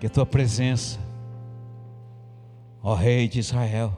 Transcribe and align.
Que 0.00 0.06
a 0.06 0.10
tua 0.10 0.24
presença, 0.24 0.98
ó 2.82 2.94
Rei 2.94 3.28
de 3.28 3.40
Israel, 3.40 3.96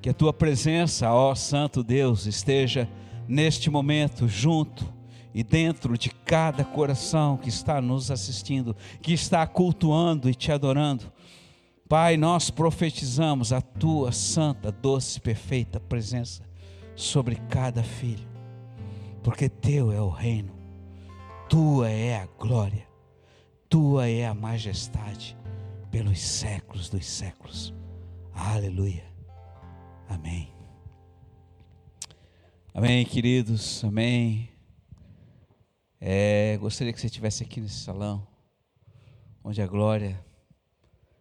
que 0.00 0.08
a 0.08 0.14
tua 0.14 0.32
presença, 0.32 1.12
ó 1.12 1.34
Santo 1.34 1.82
Deus, 1.82 2.26
esteja 2.26 2.88
neste 3.26 3.68
momento 3.68 4.26
junto 4.26 4.90
e 5.34 5.44
dentro 5.44 5.98
de 5.98 6.10
cada 6.10 6.64
coração 6.64 7.36
que 7.36 7.48
está 7.48 7.80
nos 7.80 8.10
assistindo, 8.10 8.74
que 9.02 9.12
está 9.12 9.46
cultuando 9.46 10.28
e 10.28 10.34
te 10.34 10.50
adorando. 10.50 11.12
Pai, 11.88 12.16
nós 12.16 12.50
profetizamos 12.50 13.52
a 13.52 13.60
tua 13.60 14.10
santa, 14.10 14.72
doce, 14.72 15.20
perfeita 15.20 15.78
presença 15.78 16.42
sobre 16.96 17.36
cada 17.48 17.82
filho, 17.82 18.26
porque 19.22 19.48
teu 19.48 19.92
é 19.92 20.00
o 20.00 20.08
reino, 20.08 20.52
tua 21.48 21.88
é 21.88 22.16
a 22.16 22.26
glória, 22.38 22.87
tua 23.68 24.08
é 24.08 24.26
a 24.26 24.34
majestade 24.34 25.36
pelos 25.90 26.18
séculos 26.18 26.88
dos 26.88 27.04
séculos. 27.04 27.74
Aleluia. 28.32 29.04
Amém. 30.08 30.52
Amém, 32.72 33.04
queridos. 33.04 33.84
Amém. 33.84 34.48
É, 36.00 36.56
gostaria 36.58 36.92
que 36.92 37.00
você 37.00 37.08
estivesse 37.08 37.42
aqui 37.42 37.60
nesse 37.60 37.80
salão, 37.80 38.26
onde 39.44 39.60
a 39.60 39.66
glória 39.66 40.24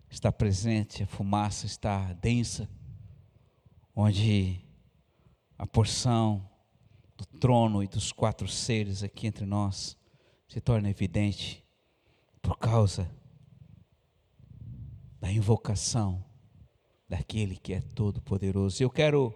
está 0.09 0.31
presente, 0.31 1.03
a 1.03 1.07
fumaça 1.07 1.65
está 1.65 2.13
densa, 2.13 2.69
onde 3.93 4.61
a 5.57 5.65
porção 5.65 6.47
do 7.17 7.25
trono 7.25 7.83
e 7.83 7.87
dos 7.87 8.11
quatro 8.11 8.47
seres 8.47 9.03
aqui 9.03 9.27
entre 9.27 9.45
nós 9.45 9.97
se 10.47 10.61
torna 10.61 10.89
evidente 10.89 11.66
por 12.47 12.57
causa 12.57 13.11
da 15.19 15.29
invocação 15.29 16.23
daquele 17.09 17.57
que 17.57 17.73
é 17.73 17.81
todo 17.81 18.21
poderoso. 18.21 18.81
Eu 18.81 18.89
quero 18.89 19.35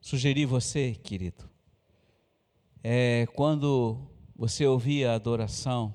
sugerir 0.00 0.46
você, 0.46 0.94
querido, 0.94 1.44
é 2.82 3.26
quando 3.34 4.10
você 4.34 4.64
ouvir 4.64 5.04
a 5.04 5.16
adoração 5.16 5.94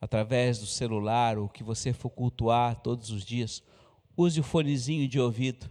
através 0.00 0.60
do 0.60 0.66
celular, 0.66 1.36
ou 1.36 1.48
que 1.48 1.64
você 1.64 1.92
for 1.92 2.10
cultuar 2.10 2.80
todos 2.80 3.10
os 3.10 3.24
dias, 3.24 3.60
use 4.16 4.38
o 4.38 4.44
fonezinho 4.44 5.08
de 5.08 5.18
ouvido. 5.18 5.68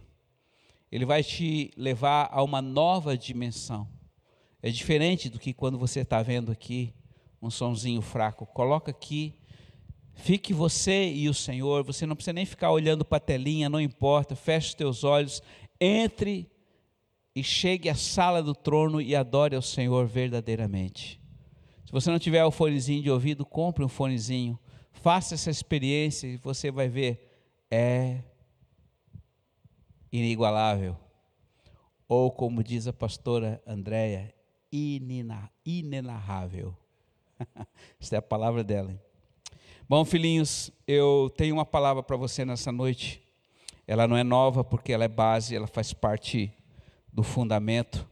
Ele 0.92 1.06
vai 1.06 1.24
te 1.24 1.72
levar 1.74 2.28
a 2.30 2.42
uma 2.42 2.60
nova 2.60 3.16
dimensão. 3.16 3.88
É 4.62 4.68
diferente 4.68 5.30
do 5.30 5.38
que 5.38 5.54
quando 5.54 5.78
você 5.78 6.00
está 6.00 6.22
vendo 6.22 6.52
aqui 6.52 6.92
um 7.40 7.48
sonzinho 7.48 8.02
fraco. 8.02 8.44
Coloca 8.44 8.90
aqui, 8.90 9.38
fique 10.16 10.52
você 10.52 11.12
e 11.12 11.28
o 11.28 11.34
Senhor. 11.34 11.84
Você 11.84 12.04
não 12.04 12.16
precisa 12.16 12.32
nem 12.32 12.44
ficar 12.44 12.72
olhando 12.72 13.04
para 13.04 13.18
a 13.18 13.20
telinha, 13.20 13.68
não 13.68 13.80
importa. 13.80 14.34
Feche 14.34 14.68
os 14.68 14.74
teus 14.74 15.04
olhos, 15.04 15.42
entre 15.80 16.50
e 17.34 17.44
chegue 17.44 17.88
à 17.88 17.94
sala 17.94 18.42
do 18.42 18.54
trono 18.54 19.00
e 19.00 19.14
adore 19.14 19.54
ao 19.54 19.62
Senhor 19.62 20.06
verdadeiramente. 20.06 21.20
Se 21.84 21.92
você 21.92 22.10
não 22.10 22.18
tiver 22.18 22.42
o 22.44 22.50
fonezinho 22.50 23.02
de 23.02 23.10
ouvido, 23.10 23.44
compre 23.44 23.84
um 23.84 23.88
fonezinho. 23.88 24.58
Faça 24.90 25.34
essa 25.34 25.50
experiência 25.50 26.26
e 26.26 26.36
você 26.38 26.70
vai 26.70 26.88
ver. 26.88 27.22
É 27.70 28.22
inigualável. 30.10 30.96
Ou, 32.08 32.32
como 32.32 32.64
diz 32.64 32.86
a 32.86 32.92
pastora 32.92 33.62
Andréia, 33.66 34.34
inenarrável. 35.64 36.76
Essa 38.00 38.16
é 38.16 38.18
a 38.18 38.22
palavra 38.22 38.64
dela. 38.64 38.90
Hein? 38.90 39.00
Bom, 39.88 40.04
filhinhos, 40.04 40.72
eu 40.84 41.32
tenho 41.36 41.54
uma 41.54 41.64
palavra 41.64 42.02
para 42.02 42.16
você 42.16 42.44
nessa 42.44 42.72
noite. 42.72 43.22
Ela 43.86 44.08
não 44.08 44.16
é 44.16 44.24
nova 44.24 44.64
porque 44.64 44.92
ela 44.92 45.04
é 45.04 45.08
base, 45.08 45.54
ela 45.54 45.68
faz 45.68 45.92
parte 45.92 46.52
do 47.12 47.22
fundamento, 47.22 48.04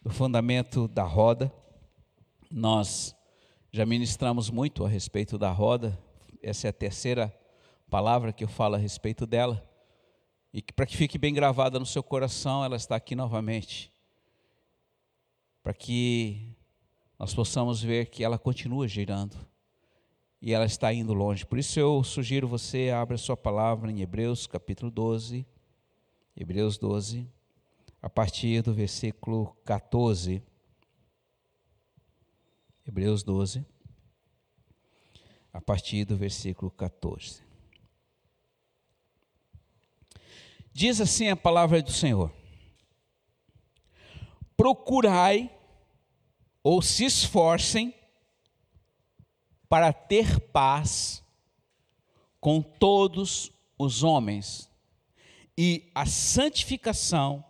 do 0.00 0.08
fundamento 0.08 0.88
da 0.88 1.02
roda. 1.02 1.52
Nós 2.50 3.14
já 3.70 3.84
ministramos 3.84 4.48
muito 4.48 4.86
a 4.86 4.88
respeito 4.88 5.36
da 5.36 5.50
roda, 5.50 6.02
essa 6.42 6.66
é 6.66 6.70
a 6.70 6.72
terceira 6.72 7.30
palavra 7.90 8.32
que 8.32 8.42
eu 8.42 8.48
falo 8.48 8.76
a 8.76 8.78
respeito 8.78 9.26
dela. 9.26 9.62
E 10.50 10.62
para 10.62 10.86
que 10.86 10.96
fique 10.96 11.18
bem 11.18 11.34
gravada 11.34 11.78
no 11.78 11.84
seu 11.84 12.02
coração, 12.02 12.64
ela 12.64 12.76
está 12.76 12.96
aqui 12.96 13.14
novamente. 13.14 13.92
Para 15.62 15.74
que 15.74 16.56
nós 17.18 17.34
possamos 17.34 17.82
ver 17.82 18.06
que 18.06 18.24
ela 18.24 18.38
continua 18.38 18.88
girando 18.88 19.36
e 20.40 20.52
ela 20.52 20.66
está 20.66 20.92
indo 20.92 21.14
longe. 21.14 21.46
Por 21.46 21.58
isso 21.58 21.78
eu 21.78 22.02
sugiro 22.04 22.46
você 22.46 22.90
abra 22.90 23.16
sua 23.16 23.36
palavra 23.36 23.90
em 23.90 24.00
Hebreus 24.00 24.46
capítulo 24.46 24.90
12, 24.90 25.46
Hebreus 26.36 26.78
12, 26.78 27.26
a 28.00 28.10
partir 28.10 28.62
do 28.62 28.72
versículo 28.72 29.56
14. 29.64 30.42
Hebreus 32.86 33.24
12, 33.24 33.66
a 35.52 35.60
partir 35.60 36.04
do 36.04 36.16
versículo 36.16 36.70
14. 36.70 37.42
Diz 40.72 41.00
assim 41.00 41.28
a 41.28 41.36
palavra 41.36 41.82
do 41.82 41.90
Senhor: 41.90 42.30
Procurai 44.56 45.50
ou 46.62 46.82
se 46.82 47.04
esforcem 47.04 47.94
para 49.68 49.92
ter 49.92 50.40
paz 50.40 51.22
com 52.40 52.62
todos 52.62 53.50
os 53.78 54.02
homens 54.02 54.70
e 55.58 55.90
a 55.94 56.06
santificação, 56.06 57.44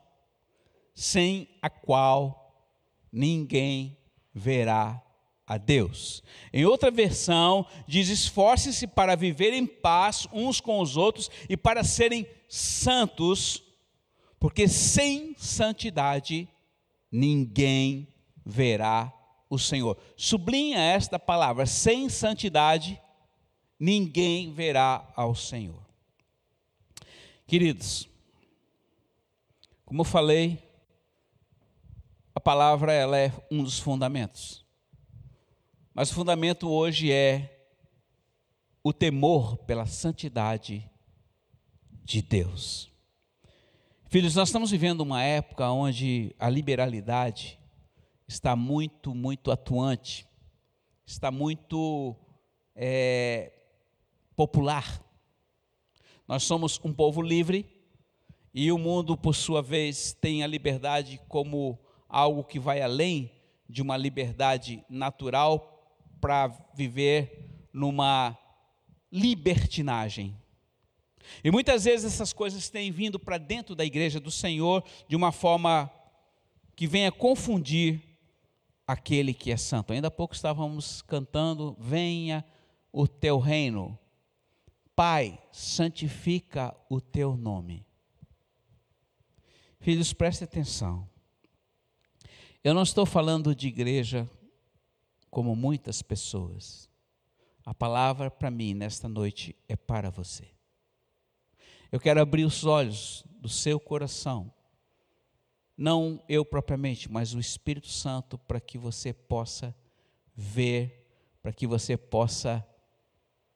sem 0.95 1.49
a 1.61 1.69
qual 1.69 2.65
ninguém 3.13 3.97
verá 4.33 5.03
a 5.47 5.59
Deus. 5.59 6.23
Em 6.53 6.65
outra 6.65 6.91
versão, 6.91 7.67
diz: 7.87 8.09
esforcem-se 8.09 8.87
para 8.87 9.17
viver 9.17 9.53
em 9.53 9.67
paz 9.67 10.27
uns 10.33 10.61
com 10.61 10.81
os 10.81 10.97
outros 10.97 11.31
e 11.49 11.57
para 11.57 11.85
serem 11.85 12.27
santos, 12.49 13.63
porque 14.39 14.69
sem 14.69 15.35
santidade 15.37 16.49
ninguém 17.11 18.09
verá 18.45 19.16
o 19.49 19.59
Senhor. 19.59 19.97
Sublinha 20.17 20.79
esta 20.79 21.19
palavra: 21.19 21.67
sem 21.67 22.09
santidade 22.09 23.01
ninguém 23.79 24.53
verá 24.53 25.07
ao 25.15 25.35
Senhor. 25.35 25.85
Queridos, 27.47 28.09
como 29.85 30.01
eu 30.01 30.05
falei, 30.05 30.59
a 32.35 32.41
palavra 32.41 32.93
ela 32.93 33.19
é 33.19 33.33
um 33.51 33.63
dos 33.63 33.79
fundamentos. 33.79 34.65
Mas 35.95 36.11
o 36.11 36.15
fundamento 36.15 36.69
hoje 36.69 37.11
é 37.11 37.69
o 38.83 38.93
temor 38.93 39.57
pela 39.59 39.87
santidade 39.87 40.89
de 42.05 42.21
Deus. 42.21 42.91
Filhos, 44.09 44.35
nós 44.35 44.49
estamos 44.49 44.71
vivendo 44.71 45.01
uma 45.01 45.23
época 45.23 45.69
onde 45.71 46.35
a 46.39 46.49
liberalidade 46.49 47.59
está 48.27 48.57
muito, 48.57 49.15
muito 49.15 49.51
atuante, 49.51 50.27
está 51.07 51.31
muito 51.31 52.17
é, 52.75 53.53
popular. 54.35 55.03
Nós 56.27 56.43
somos 56.43 56.81
um 56.85 56.93
povo 56.93 57.23
livre 57.23 57.65
e 58.53 58.73
o 58.73 58.79
mundo, 58.79 59.17
por 59.17 59.35
sua 59.35 59.63
vez, 59.63 60.13
tem 60.13 60.43
a 60.43 60.47
liberdade 60.47 61.21
como 61.29 61.79
algo 62.09 62.43
que 62.43 62.59
vai 62.59 62.81
além 62.81 63.31
de 63.69 63.83
uma 63.83 63.97
liberdade 63.97 64.85
natural 64.89 65.95
para 66.21 66.49
viver 66.75 67.69
numa 67.73 68.37
libertinagem. 69.13 70.37
E 71.43 71.51
muitas 71.51 71.85
vezes 71.85 72.15
essas 72.15 72.33
coisas 72.33 72.69
têm 72.69 72.91
vindo 72.91 73.19
para 73.19 73.39
dentro 73.39 73.75
da 73.75 73.85
igreja 73.85 74.21
do 74.21 74.31
Senhor 74.31 74.85
de 75.09 75.17
uma 75.17 75.33
forma 75.33 75.91
que 76.75 76.87
venha 76.87 77.11
confundir 77.11 78.06
aquele 78.87 79.35
que 79.35 79.51
é 79.51 79.57
santo. 79.57 79.93
Ainda 79.93 80.09
há 80.09 80.11
pouco 80.11 80.35
estávamos 80.35 81.03
cantando: 81.03 81.77
Venha 81.79 82.45
o 82.93 83.09
teu 83.09 83.39
reino. 83.39 83.99
Pai, 84.95 85.39
santifica 85.53 86.75
o 86.89 87.01
teu 87.01 87.37
nome. 87.37 87.85
Filhos, 89.79 90.13
preste 90.13 90.45
atenção. 90.45 91.09
Eu 92.65 92.73
não 92.73 92.83
estou 92.83 93.05
falando 93.05 93.55
de 93.55 93.69
igreja 93.69 94.29
como 95.31 95.55
muitas 95.55 96.01
pessoas. 96.03 96.89
A 97.65 97.75
palavra 97.75 98.31
para 98.31 98.51
mim 98.51 98.75
nesta 98.75 99.09
noite 99.09 99.55
é 99.69 99.77
para 99.77 100.11
você. 100.11 100.49
Eu 101.93 102.01
quero 102.01 102.21
abrir 102.21 102.45
os 102.45 102.65
olhos 102.65 103.25
do 103.41 103.49
seu 103.49 103.79
coração, 103.79 104.53
não 105.77 106.23
eu 106.29 106.45
propriamente, 106.45 107.11
mas 107.11 107.35
o 107.35 107.41
Espírito 107.41 107.89
Santo, 107.89 108.39
para 108.39 108.61
que 108.61 108.79
você 108.79 109.13
possa 109.13 109.77
ver, 110.35 111.07
para 111.43 111.53
que 111.53 111.67
você 111.67 111.97
possa 111.97 112.67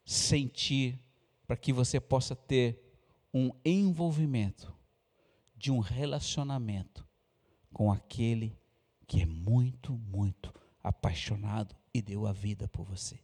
sentir, 0.05 1.01
para 1.47 1.57
que 1.57 1.73
você 1.73 1.99
possa 1.99 2.37
ter 2.37 2.83
um 3.33 3.51
envolvimento 3.65 4.75
de 5.57 5.71
um 5.71 5.79
relacionamento 5.79 7.07
com 7.73 7.91
aquele 7.91 8.59
que 9.07 9.23
é 9.23 9.27
muito, 9.27 9.93
muito 9.93 10.55
apaixonado 10.83 11.75
e 11.93 12.01
deu 12.01 12.27
a 12.27 12.33
vida 12.33 12.69
por 12.69 12.85
você. 12.85 13.19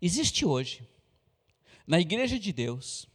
Existe 0.00 0.44
hoje, 0.44 0.86
na 1.86 2.00
Igreja 2.00 2.38
de 2.38 2.52
Deus, 2.52 3.08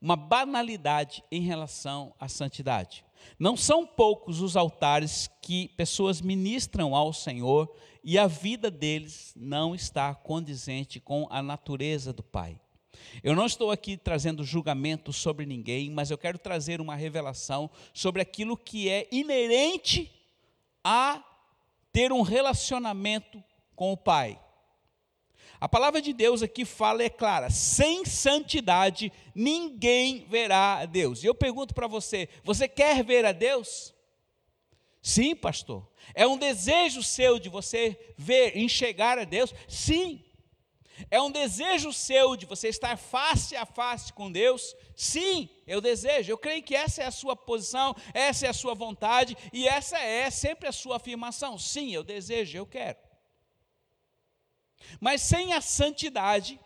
uma 0.00 0.16
banalidade 0.16 1.22
em 1.30 1.42
relação 1.42 2.14
à 2.18 2.28
santidade. 2.28 3.04
Não 3.38 3.56
são 3.56 3.86
poucos 3.86 4.40
os 4.40 4.56
altares 4.56 5.30
que 5.40 5.68
pessoas 5.76 6.20
ministram 6.20 6.94
ao 6.94 7.12
Senhor 7.12 7.72
e 8.02 8.18
a 8.18 8.26
vida 8.26 8.70
deles 8.70 9.32
não 9.36 9.74
está 9.74 10.14
condizente 10.14 10.98
com 10.98 11.26
a 11.30 11.42
natureza 11.42 12.12
do 12.12 12.22
Pai. 12.22 12.58
Eu 13.22 13.34
não 13.34 13.46
estou 13.46 13.70
aqui 13.70 13.96
trazendo 13.96 14.44
julgamento 14.44 15.12
sobre 15.12 15.46
ninguém, 15.46 15.90
mas 15.90 16.10
eu 16.10 16.18
quero 16.18 16.38
trazer 16.38 16.80
uma 16.80 16.94
revelação 16.94 17.70
sobre 17.92 18.22
aquilo 18.22 18.56
que 18.56 18.88
é 18.88 19.08
inerente 19.10 20.10
a 20.84 21.22
ter 21.92 22.12
um 22.12 22.22
relacionamento 22.22 23.42
com 23.74 23.92
o 23.92 23.96
Pai. 23.96 24.40
A 25.62 25.68
palavra 25.68 26.02
de 26.02 26.12
Deus 26.12 26.42
aqui 26.42 26.64
fala 26.64 27.04
é 27.04 27.08
clara: 27.08 27.48
sem 27.48 28.04
santidade 28.04 29.12
ninguém 29.32 30.26
verá 30.28 30.78
a 30.78 30.86
Deus. 30.86 31.22
E 31.22 31.28
eu 31.28 31.34
pergunto 31.36 31.72
para 31.72 31.86
você: 31.86 32.28
você 32.42 32.66
quer 32.66 33.04
ver 33.04 33.24
a 33.24 33.30
Deus? 33.30 33.94
Sim, 35.00 35.36
pastor. 35.36 35.88
É 36.16 36.26
um 36.26 36.36
desejo 36.36 37.00
seu 37.00 37.38
de 37.38 37.48
você 37.48 37.96
ver, 38.18 38.56
enxergar 38.56 39.20
a 39.20 39.22
Deus? 39.24 39.54
Sim. 39.68 40.24
É 41.08 41.22
um 41.22 41.30
desejo 41.30 41.92
seu 41.92 42.34
de 42.34 42.44
você 42.44 42.66
estar 42.66 42.98
face 42.98 43.54
a 43.54 43.64
face 43.64 44.12
com 44.12 44.32
Deus? 44.32 44.74
Sim, 44.96 45.48
eu 45.64 45.80
desejo. 45.80 46.32
Eu 46.32 46.38
creio 46.38 46.64
que 46.64 46.74
essa 46.74 47.04
é 47.04 47.06
a 47.06 47.12
sua 47.12 47.36
posição, 47.36 47.94
essa 48.12 48.46
é 48.46 48.48
a 48.48 48.52
sua 48.52 48.74
vontade 48.74 49.36
e 49.52 49.68
essa 49.68 49.96
é 49.96 50.28
sempre 50.28 50.68
a 50.68 50.72
sua 50.72 50.96
afirmação. 50.96 51.56
Sim, 51.56 51.94
eu 51.94 52.02
desejo, 52.02 52.58
eu 52.58 52.66
quero. 52.66 52.98
Mas 55.00 55.22
sem 55.22 55.52
a 55.52 55.60
santidade, 55.60 56.58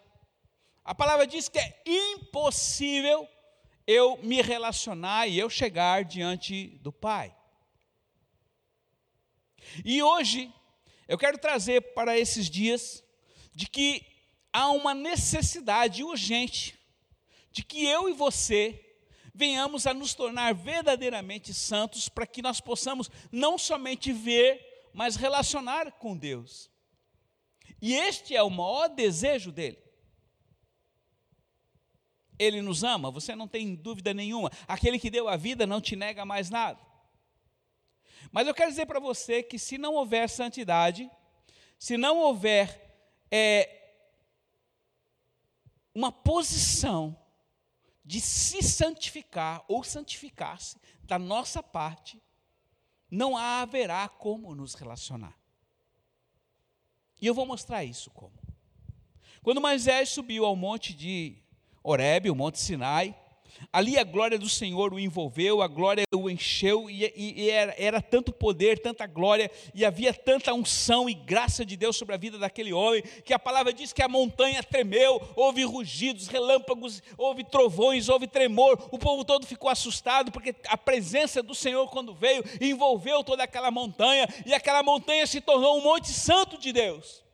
a 0.84 0.94
palavra 0.94 1.26
diz 1.26 1.48
que 1.48 1.58
é 1.58 1.82
impossível 1.86 3.28
eu 3.86 4.18
me 4.18 4.42
relacionar 4.42 5.26
e 5.26 5.38
eu 5.38 5.48
chegar 5.48 6.04
diante 6.04 6.68
do 6.78 6.92
Pai. 6.92 7.34
E 9.84 10.02
hoje, 10.02 10.52
eu 11.08 11.16
quero 11.16 11.38
trazer 11.38 11.80
para 11.94 12.18
esses 12.18 12.50
dias 12.50 13.04
de 13.54 13.66
que 13.66 14.04
há 14.52 14.70
uma 14.70 14.94
necessidade 14.94 16.02
urgente 16.02 16.78
de 17.52 17.64
que 17.64 17.84
eu 17.84 18.08
e 18.08 18.12
você 18.12 18.82
venhamos 19.34 19.86
a 19.86 19.94
nos 19.94 20.14
tornar 20.14 20.54
verdadeiramente 20.54 21.52
santos 21.54 22.08
para 22.08 22.26
que 22.26 22.42
nós 22.42 22.60
possamos 22.60 23.10
não 23.30 23.58
somente 23.58 24.12
ver, 24.12 24.90
mas 24.92 25.16
relacionar 25.16 25.92
com 25.92 26.16
Deus. 26.16 26.70
E 27.80 27.94
este 27.94 28.34
é 28.34 28.42
o 28.42 28.50
maior 28.50 28.88
desejo 28.88 29.52
dele. 29.52 29.78
Ele 32.38 32.60
nos 32.60 32.84
ama, 32.84 33.10
você 33.10 33.34
não 33.34 33.48
tem 33.48 33.74
dúvida 33.74 34.12
nenhuma. 34.12 34.50
Aquele 34.68 34.98
que 34.98 35.10
deu 35.10 35.28
a 35.28 35.36
vida 35.36 35.66
não 35.66 35.80
te 35.80 35.96
nega 35.96 36.24
mais 36.24 36.50
nada. 36.50 36.78
Mas 38.30 38.46
eu 38.46 38.54
quero 38.54 38.70
dizer 38.70 38.86
para 38.86 39.00
você 39.00 39.42
que 39.42 39.58
se 39.58 39.78
não 39.78 39.94
houver 39.94 40.28
santidade, 40.28 41.10
se 41.78 41.96
não 41.96 42.18
houver 42.18 42.98
é, 43.30 43.94
uma 45.94 46.12
posição 46.12 47.16
de 48.04 48.20
se 48.20 48.62
santificar 48.62 49.64
ou 49.66 49.82
santificar-se 49.82 50.76
da 51.02 51.18
nossa 51.18 51.62
parte, 51.62 52.22
não 53.10 53.36
haverá 53.36 54.08
como 54.08 54.54
nos 54.54 54.74
relacionar. 54.74 55.36
E 57.20 57.26
eu 57.26 57.34
vou 57.34 57.46
mostrar 57.46 57.84
isso 57.84 58.10
como. 58.10 58.32
Quando 59.42 59.60
Moisés 59.60 60.08
subiu 60.08 60.44
ao 60.44 60.56
monte 60.56 60.92
de 60.92 61.36
Horebe, 61.82 62.30
o 62.30 62.34
monte 62.34 62.58
Sinai, 62.58 63.16
ali 63.72 63.98
a 63.98 64.04
glória 64.04 64.38
do 64.38 64.48
Senhor 64.48 64.92
o 64.92 64.98
envolveu, 64.98 65.62
a 65.62 65.68
glória 65.68 66.04
o 66.14 66.30
encheu, 66.30 66.88
e, 66.90 67.12
e, 67.16 67.50
era, 67.50 67.74
era, 67.78 68.02
tanto 68.02 68.32
poder, 68.32 68.78
tanta 68.78 69.06
glória, 69.06 69.50
e 69.74 69.84
havia 69.84 70.12
tanta 70.12 70.52
unção 70.54 71.08
e 71.08 71.14
graça 71.14 71.64
de 71.64 71.76
Deus 71.76 71.96
sobre 71.96 72.14
a 72.14 72.18
vida 72.18 72.38
daquele 72.38 72.72
homem, 72.72 73.02
que 73.24 73.34
a 73.34 73.38
palavra 73.38 73.72
diz 73.72 73.92
que 73.92 74.02
a 74.02 74.08
montanha 74.08 74.62
tremeu, 74.62 75.20
houve 75.34 75.64
rugidos, 75.64 76.28
relâmpagos, 76.28 77.02
houve 77.16 77.44
trovões, 77.44 78.08
houve 78.08 78.26
tremor, 78.26 78.88
o 78.90 78.98
povo 78.98 79.24
todo 79.24 79.46
ficou 79.46 79.70
assustado, 79.70 80.30
porque 80.30 80.54
a 80.68 80.76
presença 80.76 81.42
do 81.42 81.54
Senhor, 81.54 81.88
quando 81.88 82.14
veio, 82.14 82.44
envolveu 82.60 83.22
toda 83.24 83.42
aquela 83.42 83.70
montanha, 83.70 84.28
e 84.44 84.54
aquela 84.54 84.82
montanha 84.82 85.26
se 85.26 85.40
tornou 85.40 85.78
um 85.78 85.82
monte 85.82 86.08
santo 86.08 86.58
de 86.58 86.72
Deus. 86.72 87.25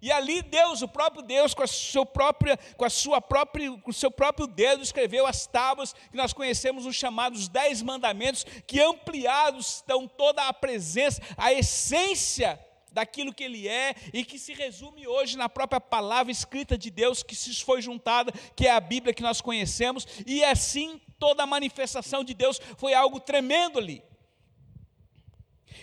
E 0.00 0.10
ali 0.12 0.42
Deus, 0.42 0.82
o 0.82 0.88
próprio 0.88 1.22
Deus, 1.22 1.54
com 1.54 1.62
a, 1.62 2.06
própria, 2.06 2.56
com 2.76 2.84
a 2.84 2.90
sua 2.90 3.20
própria, 3.20 3.70
com 3.78 3.90
o 3.90 3.94
seu 3.94 4.10
próprio 4.10 4.46
dedo, 4.46 4.82
escreveu 4.82 5.26
as 5.26 5.46
tábuas 5.46 5.92
que 5.92 6.16
nós 6.16 6.32
conhecemos 6.32 6.86
os 6.86 6.96
chamados 6.96 7.48
Dez 7.48 7.82
Mandamentos, 7.82 8.44
que 8.66 8.80
ampliados 8.80 9.76
estão 9.76 10.06
toda 10.06 10.46
a 10.48 10.52
presença, 10.52 11.22
a 11.36 11.52
essência 11.52 12.58
daquilo 12.94 13.34
que 13.34 13.42
ele 13.42 13.68
é 13.68 13.94
e 14.12 14.24
que 14.24 14.38
se 14.38 14.54
resume 14.54 15.06
hoje 15.06 15.36
na 15.36 15.48
própria 15.48 15.80
palavra 15.80 16.30
escrita 16.30 16.78
de 16.78 16.90
Deus 16.90 17.22
que 17.22 17.34
se 17.34 17.52
foi 17.62 17.82
juntada, 17.82 18.32
que 18.54 18.66
é 18.66 18.70
a 18.70 18.80
Bíblia 18.80 19.12
que 19.12 19.22
nós 19.22 19.40
conhecemos, 19.40 20.06
e 20.24 20.44
assim 20.44 21.00
toda 21.18 21.42
a 21.42 21.46
manifestação 21.46 22.22
de 22.22 22.32
Deus 22.32 22.60
foi 22.76 22.94
algo 22.94 23.18
tremendo 23.18 23.78
ali. 23.78 24.02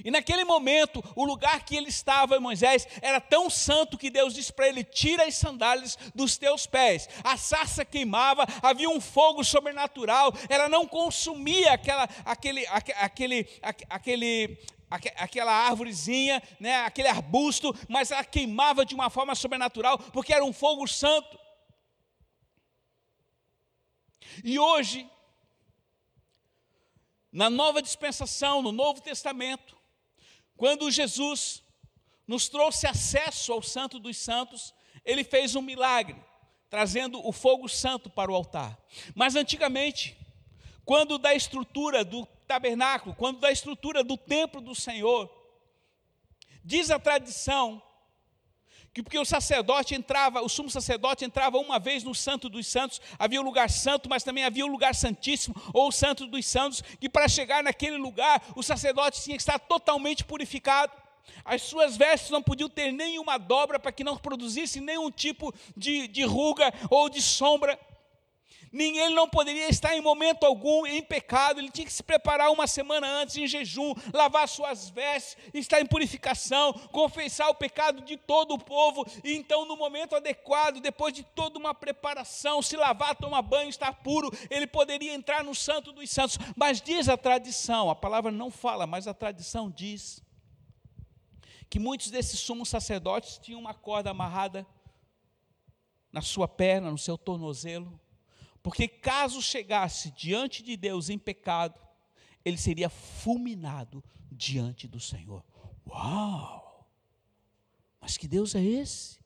E 0.04 0.12
naquele 0.12 0.44
momento, 0.44 1.04
o 1.16 1.26
lugar 1.26 1.64
que 1.64 1.76
ele 1.76 1.90
estava, 1.90 2.40
Moisés, 2.40 2.88
era 3.02 3.22
tão 3.22 3.50
santo 3.50 3.98
que 3.98 4.10
Deus 4.10 4.34
disse 4.34 4.52
para 4.52 4.68
ele: 4.68 4.84
Tira 4.84 5.26
as 5.26 5.36
sandálias 5.36 5.98
dos 6.14 6.38
teus 6.38 6.66
pés. 6.66 7.08
A 7.24 7.38
sarça 7.38 7.86
queimava, 7.86 8.46
havia 8.62 8.90
um 8.90 9.02
fogo 9.02 9.44
sobrenatural, 9.44 10.34
ela 10.50 10.68
não 10.68 10.88
consumia 10.88 11.74
aquela, 11.74 12.08
aquele, 12.26 12.66
aquele, 12.68 13.48
aquele, 13.90 14.58
aquela 14.90 15.52
árvorezinha, 15.52 16.42
né, 16.60 16.78
aquele 16.84 17.08
arbusto, 17.08 17.76
mas 17.88 18.12
ela 18.12 18.24
queimava 18.24 18.86
de 18.86 18.96
uma 18.96 19.10
forma 19.10 19.36
sobrenatural, 19.36 19.98
porque 19.98 20.34
era 20.34 20.44
um 20.44 20.54
fogo 20.54 20.88
santo. 20.88 21.40
E 24.44 24.58
hoje, 24.58 25.10
na 27.32 27.50
nova 27.50 27.82
dispensação, 27.82 28.62
no 28.62 28.72
Novo 28.72 29.02
Testamento, 29.02 29.81
quando 30.62 30.92
Jesus 30.92 31.64
nos 32.28 32.48
trouxe 32.48 32.86
acesso 32.86 33.52
ao 33.52 33.64
Santo 33.64 33.98
dos 33.98 34.16
Santos, 34.16 34.76
ele 35.04 35.24
fez 35.24 35.56
um 35.56 35.62
milagre, 35.64 36.16
trazendo 36.70 37.20
o 37.28 37.32
fogo 37.32 37.68
santo 37.68 38.12
para 38.12 38.32
o 38.32 38.36
altar. 38.36 38.78
Mas 39.16 39.36
antigamente, 39.36 40.16
quando 40.86 41.18
da 41.18 41.34
estrutura 41.34 42.06
do 42.06 42.28
tabernáculo, 42.48 43.16
quando 43.16 43.40
da 43.40 43.52
estrutura 43.52 44.04
do 44.04 44.16
templo 44.16 44.62
do 44.62 44.76
Senhor, 44.76 45.28
diz 46.64 46.92
a 46.92 47.00
tradição 47.00 47.82
que 48.94 49.02
porque 49.02 49.18
o 49.18 49.26
sacerdote 49.26 49.96
entrava, 49.96 50.42
o 50.42 50.50
sumo 50.50 50.70
sacerdote 50.70 51.24
entrava 51.24 51.58
uma 51.58 51.80
vez 51.80 52.04
no 52.04 52.14
santo 52.14 52.50
dos 52.50 52.68
santos, 52.68 53.00
havia 53.18 53.40
o 53.40 53.44
lugar 53.44 53.70
santo, 53.70 54.10
mas 54.10 54.24
também 54.24 54.44
havia 54.44 54.66
o 54.66 54.70
lugar 54.70 54.94
santíssimo, 54.94 55.56
ou 55.74 55.88
o 55.88 55.92
santo 55.92 56.28
dos 56.28 56.46
santos, 56.46 56.82
que 57.00 57.10
para 57.10 57.28
chegar 57.28 57.64
naquele 57.64 57.98
lugar, 57.98 58.44
o 58.56 58.62
sacerdote 58.62 59.24
tinha 59.24 59.38
que 59.38 59.42
estar 59.42 59.60
totalmente 59.60 60.26
purificado. 60.26 60.92
As 61.46 61.62
suas 61.62 61.96
vestes 61.96 62.30
não 62.30 62.42
podiam 62.42 62.70
ter 62.70 62.92
nenhuma 62.92 63.38
dobra 63.38 63.80
para 63.80 63.92
que 63.92 64.04
não 64.04 64.18
produzisse 64.18 64.82
nenhum 64.82 65.10
tipo 65.10 65.54
de, 65.76 66.08
de 66.08 66.24
ruga 66.24 66.74
ou 66.90 67.10
de 67.10 67.22
sombra. 67.22 67.80
Ninguém 68.72 69.02
ele 69.02 69.16
não 69.16 69.28
poderia 69.28 69.68
estar 69.68 69.96
em 69.98 70.02
momento 70.02 70.46
algum 70.46 70.86
em 70.86 71.02
pecado, 71.02 71.60
ele 71.60 71.70
tinha 71.70 71.86
que 71.86 71.92
se 71.92 72.02
preparar 72.02 72.50
uma 72.52 72.66
semana 72.68 73.06
antes 73.06 73.36
em 73.36 73.46
jejum, 73.46 73.94
lavar 74.14 74.48
suas 74.48 74.90
vestes, 74.90 75.36
estar 75.54 75.82
em 75.82 75.86
purificação, 75.86 76.72
confessar 76.90 77.50
o 77.50 77.56
pecado 77.56 78.02
de 78.02 78.16
todo 78.16 78.54
o 78.54 78.60
povo, 78.64 79.06
e 79.26 79.34
então, 79.36 79.66
no 79.66 79.76
momento 79.76 80.16
adequado, 80.16 80.80
depois 80.80 81.14
de 81.14 81.24
toda 81.24 81.60
uma 81.60 81.74
preparação, 81.74 82.62
se 82.62 82.78
lavar, 82.78 83.16
tomar 83.16 83.42
banho, 83.42 83.70
estar 83.70 83.94
puro, 84.02 84.32
ele 84.50 84.66
poderia 84.66 85.14
entrar 85.14 85.44
no 85.44 85.54
Santo 85.54 85.92
dos 85.92 86.10
Santos. 86.10 86.38
Mas 86.56 86.82
diz 86.82 87.10
a 87.10 87.18
tradição, 87.18 87.90
a 87.90 87.96
palavra 87.96 88.32
não 88.32 88.50
fala, 88.50 88.88
mas 88.88 89.06
a 89.06 89.14
tradição 89.14 89.70
diz 89.70 90.24
que 91.70 91.80
muitos 91.80 92.10
desses 92.10 92.40
sumos 92.40 92.70
sacerdotes 92.70 93.38
tinham 93.38 93.60
uma 93.60 93.74
corda 93.74 94.12
amarrada 94.12 94.66
na 96.12 96.22
sua 96.22 96.48
perna, 96.48 96.92
no 96.92 96.98
seu 96.98 97.18
tornozelo, 97.18 98.00
porque 98.64 98.88
caso 98.88 99.42
chegasse 99.42 100.12
diante 100.12 100.62
de 100.62 100.78
Deus 100.78 101.10
em 101.10 101.18
pecado, 101.18 101.80
ele 102.44 102.58
seria 102.58 102.90
fulminado 102.90 104.04
diante 104.32 104.88
do 104.88 105.00
Senhor. 105.00 105.44
Uau! 105.88 106.88
Mas 108.00 108.18
que 108.18 108.28
Deus 108.28 108.56
é 108.56 108.64
esse? 108.64 109.20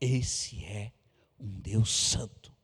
Esse 0.00 0.64
é 0.64 0.92
um 1.38 1.60
Deus 1.60 1.90
santo. 1.90 2.54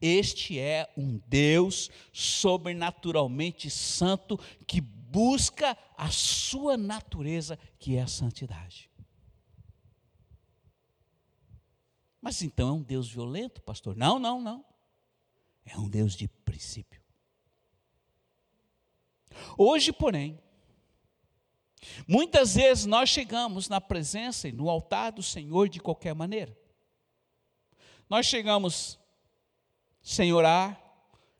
Este 0.00 0.58
é 0.58 0.92
um 0.96 1.20
Deus 1.28 1.90
sobrenaturalmente 2.12 3.70
santo 3.70 4.38
que 4.66 4.80
busca 4.80 5.78
a 5.96 6.10
sua 6.10 6.76
natureza, 6.76 7.58
que 7.78 7.96
é 7.96 8.02
a 8.02 8.06
santidade. 8.06 8.90
Mas 12.22 12.40
então 12.40 12.68
é 12.68 12.72
um 12.72 12.82
Deus 12.82 13.10
violento, 13.10 13.60
pastor? 13.60 13.96
Não, 13.96 14.16
não, 14.16 14.40
não. 14.40 14.64
É 15.64 15.76
um 15.76 15.88
Deus 15.88 16.14
de 16.14 16.28
princípio. 16.28 17.02
Hoje, 19.58 19.92
porém, 19.92 20.40
muitas 22.06 22.54
vezes 22.54 22.86
nós 22.86 23.08
chegamos 23.08 23.68
na 23.68 23.80
presença 23.80 24.48
e 24.48 24.52
no 24.52 24.70
altar 24.70 25.10
do 25.10 25.22
Senhor 25.22 25.68
de 25.68 25.80
qualquer 25.80 26.14
maneira. 26.14 26.56
Nós 28.08 28.26
chegamos 28.26 29.00
sem 30.00 30.32
orar, 30.32 30.80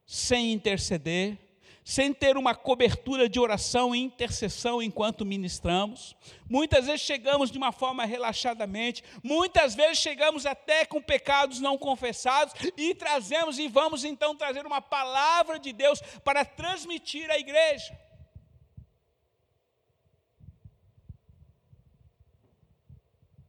sem 0.04 0.52
interceder, 0.52 1.38
sem 1.84 2.12
ter 2.12 2.36
uma 2.36 2.54
cobertura 2.54 3.28
de 3.28 3.40
oração 3.40 3.94
e 3.94 4.00
intercessão 4.00 4.82
enquanto 4.82 5.26
ministramos. 5.26 6.16
Muitas 6.48 6.86
vezes 6.86 7.00
chegamos 7.00 7.50
de 7.50 7.58
uma 7.58 7.72
forma 7.72 8.04
relaxadamente, 8.04 9.02
muitas 9.22 9.74
vezes 9.74 9.98
chegamos 9.98 10.46
até 10.46 10.84
com 10.84 11.02
pecados 11.02 11.60
não 11.60 11.76
confessados 11.76 12.54
e 12.76 12.94
trazemos 12.94 13.58
e 13.58 13.68
vamos 13.68 14.04
então 14.04 14.36
trazer 14.36 14.64
uma 14.64 14.80
palavra 14.80 15.58
de 15.58 15.72
Deus 15.72 16.00
para 16.24 16.44
transmitir 16.44 17.30
à 17.30 17.38
igreja. 17.38 17.98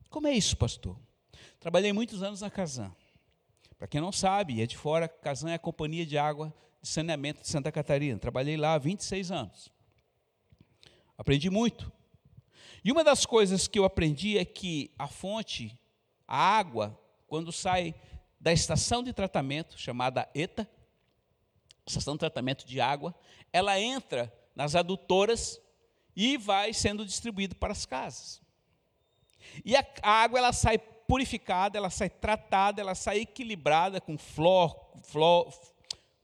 Como 0.09 0.27
é 0.27 0.31
isso, 0.31 0.55
pastor? 0.57 0.95
Trabalhei 1.59 1.91
muitos 1.91 2.21
anos 2.21 2.41
na 2.41 2.49
Casan. 2.49 2.95
Para 3.77 3.87
quem 3.87 3.99
não 3.99 4.11
sabe, 4.11 4.61
é 4.61 4.65
de 4.65 4.77
fora, 4.77 5.07
Casan 5.07 5.49
é 5.49 5.55
a 5.55 5.59
companhia 5.59 6.05
de 6.05 6.17
água 6.17 6.53
de 6.83 6.89
saneamento 6.89 7.41
de 7.41 7.47
Santa 7.47 7.71
Catarina. 7.71 8.19
Trabalhei 8.19 8.57
lá 8.57 8.73
há 8.73 8.77
26 8.77 9.31
anos. 9.31 9.71
Aprendi 11.17 11.49
muito. 11.49 11.89
E 12.83 12.91
uma 12.91 13.05
das 13.05 13.25
coisas 13.25 13.69
que 13.69 13.79
eu 13.79 13.85
aprendi 13.85 14.37
é 14.37 14.43
que 14.43 14.91
a 14.99 15.07
fonte, 15.07 15.79
a 16.27 16.37
água, 16.37 16.99
quando 17.25 17.53
sai 17.53 17.95
da 18.37 18.51
estação 18.51 19.01
de 19.01 19.13
tratamento, 19.13 19.79
chamada 19.79 20.29
ETA, 20.35 20.69
estação 21.87 22.15
de 22.15 22.19
tratamento 22.19 22.67
de 22.67 22.81
água, 22.81 23.15
ela 23.53 23.79
entra 23.79 24.31
nas 24.53 24.75
adutoras 24.75 25.61
e 26.13 26.35
vai 26.35 26.73
sendo 26.73 27.05
distribuída 27.05 27.55
para 27.55 27.71
as 27.71 27.85
casas. 27.85 28.41
E 29.63 29.73
a, 29.77 29.85
água 30.01 30.37
ela 30.37 30.51
sai 30.51 30.77
purificada, 30.77 31.77
ela 31.77 31.89
sai 31.89 32.09
tratada, 32.09 32.81
ela 32.81 32.93
sai 32.93 33.19
equilibrada 33.19 34.01
com 34.01 34.17
flor, 34.17 34.91
flor, 35.03 35.72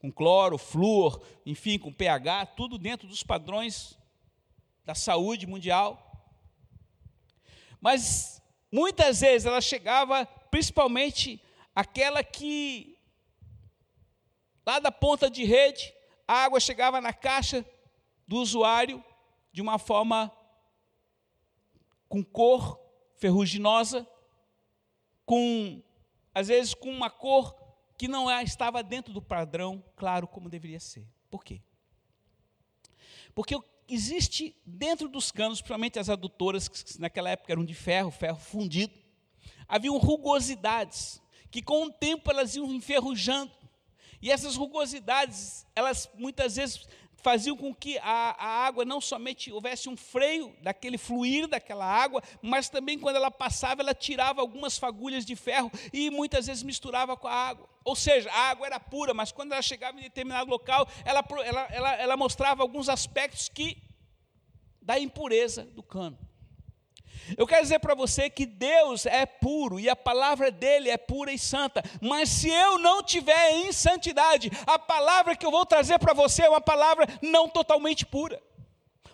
com 0.00 0.10
cloro, 0.10 0.56
flúor, 0.56 1.22
enfim, 1.44 1.78
com 1.78 1.92
pH, 1.92 2.46
tudo 2.56 2.78
dentro 2.78 3.06
dos 3.06 3.22
padrões 3.22 3.98
da 4.84 4.94
saúde 4.94 5.46
mundial. 5.46 6.06
Mas 7.80 8.42
muitas 8.72 9.20
vezes 9.20 9.46
ela 9.46 9.60
chegava, 9.60 10.24
principalmente 10.50 11.40
aquela 11.74 12.24
que, 12.24 12.98
lá 14.66 14.78
da 14.78 14.90
ponta 14.90 15.28
de 15.30 15.44
rede, 15.44 15.92
a 16.26 16.44
água 16.44 16.58
chegava 16.58 17.00
na 17.00 17.12
caixa 17.12 17.64
do 18.26 18.36
usuário 18.36 19.04
de 19.52 19.60
uma 19.60 19.78
forma 19.78 20.32
com 22.08 22.24
cor 22.24 22.80
ferruginosa, 23.16 24.08
com, 25.26 25.82
às 26.34 26.48
vezes, 26.48 26.72
com 26.72 26.90
uma 26.90 27.10
cor 27.10 27.59
que 28.00 28.08
não 28.08 28.30
é, 28.30 28.42
estava 28.42 28.82
dentro 28.82 29.12
do 29.12 29.20
padrão 29.20 29.84
claro 29.94 30.26
como 30.26 30.48
deveria 30.48 30.80
ser. 30.80 31.06
Por 31.28 31.44
quê? 31.44 31.60
Porque 33.34 33.54
existe 33.86 34.56
dentro 34.64 35.06
dos 35.06 35.30
canos, 35.30 35.60
principalmente 35.60 35.98
as 35.98 36.08
adutoras, 36.08 36.66
que 36.66 36.98
naquela 36.98 37.28
época 37.28 37.52
eram 37.52 37.62
de 37.62 37.74
ferro, 37.74 38.10
ferro 38.10 38.38
fundido, 38.38 38.94
haviam 39.68 39.98
rugosidades, 39.98 41.20
que 41.50 41.60
com 41.60 41.88
o 41.88 41.92
tempo 41.92 42.30
elas 42.30 42.56
iam 42.56 42.72
enferrujando. 42.72 43.52
E 44.22 44.30
essas 44.30 44.56
rugosidades, 44.56 45.66
elas 45.76 46.08
muitas 46.14 46.56
vezes 46.56 46.88
faziam 47.22 47.56
com 47.56 47.74
que 47.74 47.98
a, 47.98 48.34
a, 48.38 48.66
água 48.66 48.84
não 48.84 49.00
somente 49.00 49.52
houvesse 49.52 49.88
um 49.88 49.96
freio 49.96 50.54
daquele 50.62 50.98
fluir 50.98 51.46
daquela 51.46 51.84
água, 51.84 52.22
mas 52.42 52.68
também 52.68 52.98
quando 52.98 53.16
ela 53.16 53.30
passava, 53.30 53.82
ela 53.82 53.94
tirava 53.94 54.40
algumas 54.40 54.78
fagulhas 54.78 55.24
de 55.24 55.36
ferro 55.36 55.70
e 55.92 56.10
muitas 56.10 56.46
vezes 56.46 56.62
misturava 56.62 57.16
com 57.16 57.28
a 57.28 57.32
água. 57.32 57.68
Ou 57.84 57.96
seja, 57.96 58.30
a 58.30 58.50
água 58.50 58.66
era 58.66 58.78
pura, 58.78 59.14
mas 59.14 59.32
quando 59.32 59.52
ela 59.52 59.62
chegava 59.62 59.98
em 59.98 60.02
determinado 60.02 60.50
local, 60.50 60.86
ela, 61.04 61.24
ela, 61.44 61.66
ela, 61.70 61.94
ela 61.94 62.16
mostrava 62.16 62.62
alguns 62.62 62.88
aspectos 62.88 63.48
que 63.48 63.76
da 64.80 64.98
impureza 64.98 65.64
do 65.64 65.82
cano. 65.82 66.18
Eu 67.36 67.46
quero 67.46 67.62
dizer 67.62 67.78
para 67.78 67.94
você 67.94 68.28
que 68.28 68.46
Deus 68.46 69.06
é 69.06 69.24
puro 69.24 69.78
e 69.78 69.88
a 69.88 69.96
palavra 69.96 70.50
dele 70.50 70.90
é 70.90 70.96
pura 70.96 71.32
e 71.32 71.38
santa, 71.38 71.82
mas 72.00 72.28
se 72.28 72.48
eu 72.48 72.78
não 72.78 73.02
tiver 73.02 73.52
em 73.52 73.72
santidade, 73.72 74.50
a 74.66 74.78
palavra 74.78 75.36
que 75.36 75.46
eu 75.46 75.50
vou 75.50 75.64
trazer 75.64 75.98
para 75.98 76.14
você 76.14 76.42
é 76.42 76.48
uma 76.48 76.60
palavra 76.60 77.06
não 77.22 77.48
totalmente 77.48 78.04
pura, 78.04 78.42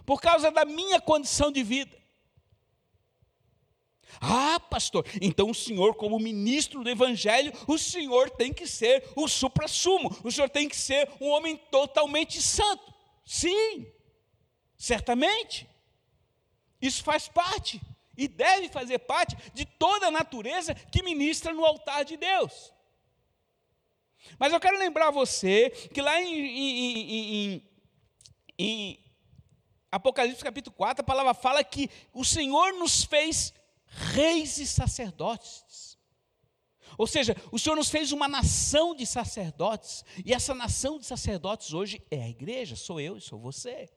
por 0.05 0.21
causa 0.21 0.51
da 0.51 0.65
minha 0.65 1.01
condição 1.01 1.51
de 1.51 1.63
vida. 1.63 1.97
Ah, 4.19 4.59
pastor, 4.59 5.05
então 5.21 5.51
o 5.51 5.55
senhor, 5.55 5.95
como 5.95 6.19
ministro 6.19 6.83
do 6.83 6.89
evangelho, 6.89 7.53
o 7.67 7.77
senhor 7.77 8.31
tem 8.31 8.51
que 8.51 8.67
ser 8.67 9.05
o 9.15 9.29
supra-sumo, 9.29 10.17
o 10.25 10.33
senhor 10.33 10.49
tem 10.49 10.69
que 10.69 10.77
ser 10.77 11.11
um 11.21 11.29
homem 11.29 11.57
totalmente 11.71 12.41
santo. 12.41 12.95
Sim, 13.27 13.87
certamente, 14.75 15.69
isso 16.81 17.05
faz 17.05 17.29
parte 17.29 17.79
e 18.17 18.29
deve 18.29 18.69
fazer 18.69 18.99
parte 19.01 19.37
de 19.53 19.65
toda 19.65 20.07
a 20.07 20.11
natureza 20.11 20.75
que 20.75 21.03
ministra 21.03 21.53
no 21.53 21.65
altar 21.65 22.05
de 22.05 22.17
Deus. 22.17 22.73
Mas 24.39 24.53
eu 24.53 24.61
quero 24.61 24.79
lembrar 24.79 25.11
você 25.11 25.71
que 25.71 26.01
lá 26.01 26.21
em, 26.21 26.35
em, 26.35 27.55
em, 27.55 27.71
em, 28.59 29.05
Apocalipse 29.91 30.43
capítulo 30.43 30.75
4, 30.77 31.03
a 31.03 31.07
palavra 31.07 31.35
fala 31.35 31.63
que 31.63 31.89
o 32.13 32.25
Senhor 32.25 32.73
nos 32.75 33.05
fez 33.05 33.55
reis 33.87 34.59
e 34.59 34.67
sacerdotes. 34.67 35.97
Ou 36.99 37.07
seja, 37.07 37.37
o 37.53 37.59
Senhor 37.59 37.77
nos 37.77 37.89
fez 37.89 38.13
uma 38.13 38.27
nação 38.27 38.95
de 38.95 39.07
sacerdotes, 39.07 40.05
e 40.25 40.33
essa 40.33 40.55
nação 40.55 40.99
de 40.99 41.07
sacerdotes 41.07 41.73
hoje 41.73 42.03
é 42.11 42.23
a 42.23 42.29
igreja, 42.29 42.75
sou 42.75 43.01
eu 43.01 43.17
e 43.17 43.21
sou 43.21 43.39
você. 43.39 43.89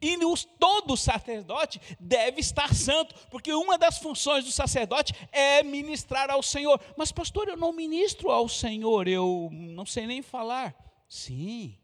E 0.00 0.16
os, 0.24 0.44
todo 0.44 0.96
sacerdote 0.96 1.80
deve 1.98 2.40
estar 2.40 2.74
santo, 2.74 3.14
porque 3.30 3.52
uma 3.52 3.76
das 3.76 3.98
funções 3.98 4.44
do 4.44 4.52
sacerdote 4.52 5.12
é 5.32 5.62
ministrar 5.62 6.30
ao 6.30 6.42
Senhor. 6.42 6.80
Mas, 6.96 7.12
pastor, 7.12 7.48
eu 7.48 7.56
não 7.56 7.72
ministro 7.72 8.30
ao 8.30 8.48
Senhor, 8.48 9.08
eu 9.08 9.48
não 9.52 9.86
sei 9.86 10.06
nem 10.06 10.22
falar. 10.22 10.74
Sim, 11.08 11.76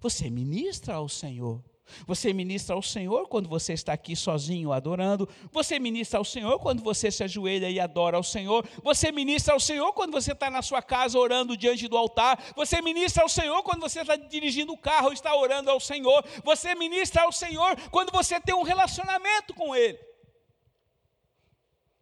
você 0.00 0.30
ministra 0.30 0.94
ao 0.94 1.08
Senhor. 1.08 1.64
Você 2.06 2.32
ministra 2.32 2.74
ao 2.74 2.82
Senhor 2.82 3.28
quando 3.28 3.48
você 3.48 3.72
está 3.72 3.92
aqui 3.92 4.16
sozinho 4.16 4.72
adorando. 4.72 5.28
Você 5.52 5.78
ministra 5.78 6.18
ao 6.18 6.24
Senhor 6.24 6.58
quando 6.58 6.82
você 6.82 7.10
se 7.10 7.22
ajoelha 7.22 7.70
e 7.70 7.78
adora 7.78 8.16
ao 8.16 8.22
Senhor. 8.22 8.66
Você 8.82 9.12
ministra 9.12 9.54
ao 9.54 9.60
Senhor 9.60 9.92
quando 9.92 10.12
você 10.12 10.32
está 10.32 10.50
na 10.50 10.62
sua 10.62 10.82
casa 10.82 11.18
orando 11.18 11.56
diante 11.56 11.88
do 11.88 11.96
altar. 11.96 12.42
Você 12.56 12.80
ministra 12.80 13.22
ao 13.22 13.28
Senhor 13.28 13.62
quando 13.62 13.80
você 13.80 14.00
está 14.00 14.16
dirigindo 14.16 14.72
o 14.72 14.78
carro 14.78 15.10
e 15.10 15.14
está 15.14 15.34
orando 15.34 15.70
ao 15.70 15.80
Senhor. 15.80 16.24
Você 16.42 16.74
ministra 16.74 17.22
ao 17.22 17.32
Senhor 17.32 17.76
quando 17.90 18.10
você 18.10 18.40
tem 18.40 18.54
um 18.54 18.62
relacionamento 18.62 19.54
com 19.54 19.74
Ele. 19.74 20.13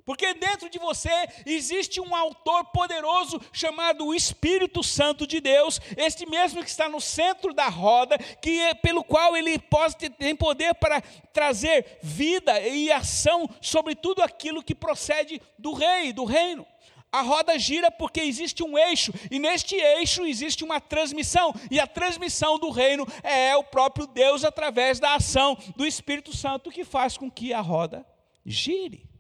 Porque 0.05 0.35
dentro 0.35 0.69
de 0.69 0.79
você 0.79 1.11
existe 1.47 2.01
um 2.01 2.15
autor 2.15 2.65
poderoso 2.67 3.41
chamado 3.53 4.15
Espírito 4.15 4.83
Santo 4.83 5.27
de 5.27 5.41
Deus, 5.41 5.81
este 5.97 6.27
mesmo 6.27 6.63
que 6.63 6.71
está 6.71 6.89
no 6.89 7.01
centro 7.01 7.55
da 7.55 7.69
roda, 7.69 8.19
que 8.19 8.61
é, 8.61 8.75
pelo 8.75 9.05
qual 9.05 9.37
ele 9.37 9.59
pode 9.59 10.11
tem 10.11 10.35
poder 10.35 10.75
para 10.75 11.01
trazer 11.33 11.99
vida 12.03 12.61
e 12.61 12.91
ação 12.91 13.49
sobre 13.61 13.95
tudo 13.95 14.23
aquilo 14.23 14.63
que 14.63 14.75
procede 14.75 15.41
do 15.59 15.73
rei, 15.73 16.13
do 16.13 16.25
reino. 16.25 16.67
A 17.13 17.21
roda 17.21 17.59
gira 17.59 17.91
porque 17.91 18.23
existe 18.23 18.63
um 18.63 18.79
eixo, 18.79 19.13
e 19.31 19.39
neste 19.39 19.77
eixo 19.77 20.25
existe 20.25 20.65
uma 20.65 20.81
transmissão, 20.81 21.55
e 21.71 21.79
a 21.79 21.87
transmissão 21.87 22.59
do 22.59 22.71
reino 22.71 23.07
é 23.23 23.55
o 23.55 23.63
próprio 23.63 24.07
Deus 24.07 24.45
através 24.45 24.99
da 24.99 25.15
ação 25.15 25.57
do 25.77 25.85
Espírito 25.85 26.35
Santo 26.35 26.71
que 26.71 26.85
faz 26.85 27.19
com 27.19 27.31
que 27.31 27.53
a 27.53 27.61
roda 27.61 28.07
gire. 28.47 29.12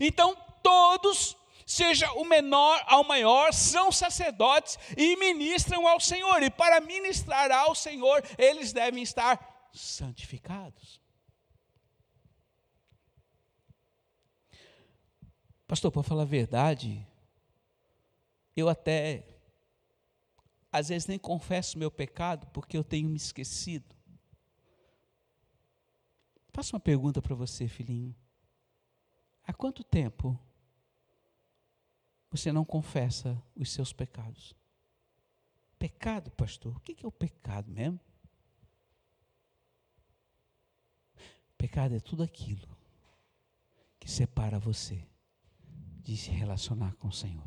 Então, 0.00 0.36
todos, 0.62 1.36
seja 1.66 2.10
o 2.12 2.24
menor 2.24 2.82
ao 2.86 3.04
maior, 3.04 3.52
são 3.52 3.90
sacerdotes 3.90 4.78
e 4.96 5.16
ministram 5.16 5.86
ao 5.86 6.00
Senhor. 6.00 6.42
E 6.42 6.50
para 6.50 6.80
ministrar 6.80 7.50
ao 7.50 7.74
Senhor, 7.74 8.22
eles 8.38 8.72
devem 8.72 9.02
estar 9.02 9.68
santificados. 9.72 11.00
Pastor, 15.66 15.90
para 15.90 16.02
falar 16.02 16.22
a 16.22 16.26
verdade, 16.26 17.04
eu 18.56 18.68
até 18.68 19.24
às 20.70 20.88
vezes 20.88 21.08
nem 21.08 21.18
confesso 21.18 21.78
meu 21.78 21.90
pecado 21.90 22.46
porque 22.48 22.76
eu 22.76 22.84
tenho 22.84 23.08
me 23.08 23.16
esquecido. 23.16 23.96
Faço 26.52 26.74
uma 26.74 26.80
pergunta 26.80 27.20
para 27.20 27.34
você, 27.34 27.66
filhinho. 27.66 28.14
Há 29.46 29.52
quanto 29.54 29.84
tempo 29.84 30.38
você 32.30 32.50
não 32.50 32.64
confessa 32.64 33.40
os 33.54 33.70
seus 33.70 33.92
pecados? 33.92 34.54
Pecado, 35.78 36.30
pastor? 36.32 36.76
O 36.76 36.80
que 36.80 37.04
é 37.04 37.06
o 37.06 37.12
pecado 37.12 37.70
mesmo? 37.70 38.00
Pecado 41.56 41.94
é 41.94 42.00
tudo 42.00 42.22
aquilo 42.22 42.68
que 43.98 44.10
separa 44.10 44.58
você 44.58 45.06
de 46.02 46.16
se 46.16 46.30
relacionar 46.30 46.94
com 46.96 47.08
o 47.08 47.12
Senhor. 47.12 47.46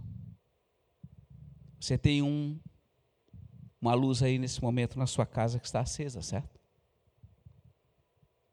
Você 1.79 1.97
tem 1.97 2.21
um, 2.21 2.59
uma 3.79 3.93
luz 3.93 4.21
aí 4.21 4.37
nesse 4.37 4.61
momento 4.61 4.97
na 4.97 5.07
sua 5.07 5.25
casa 5.25 5.59
que 5.59 5.65
está 5.65 5.81
acesa, 5.81 6.21
certo? 6.21 6.59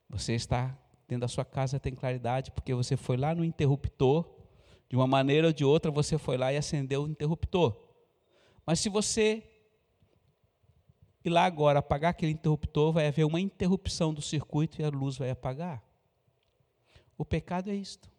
Você 0.08 0.34
está 0.34 0.78
dentro 1.08 1.20
da 1.20 1.28
sua 1.28 1.44
casa, 1.44 1.78
tem 1.78 1.94
claridade, 1.94 2.50
porque 2.50 2.74
você 2.74 2.96
foi 2.96 3.16
lá 3.16 3.34
no 3.34 3.44
interruptor, 3.44 4.28
de 4.88 4.96
uma 4.96 5.06
maneira 5.06 5.48
ou 5.48 5.52
de 5.52 5.64
outra, 5.64 5.90
você 5.90 6.18
foi 6.18 6.36
lá 6.36 6.52
e 6.52 6.56
acendeu 6.56 7.04
o 7.04 7.08
interruptor. 7.08 7.76
Mas 8.64 8.80
se 8.80 8.88
você 8.88 9.42
ir 11.24 11.30
lá 11.30 11.44
agora 11.44 11.80
apagar 11.80 12.10
aquele 12.10 12.32
interruptor, 12.32 12.92
vai 12.92 13.06
haver 13.06 13.24
uma 13.24 13.40
interrupção 13.40 14.14
do 14.14 14.22
circuito 14.22 14.80
e 14.80 14.84
a 14.84 14.88
luz 14.88 15.18
vai 15.18 15.30
apagar. 15.30 15.82
O 17.18 17.24
pecado 17.24 17.70
é 17.70 17.74
isto. 17.74 18.10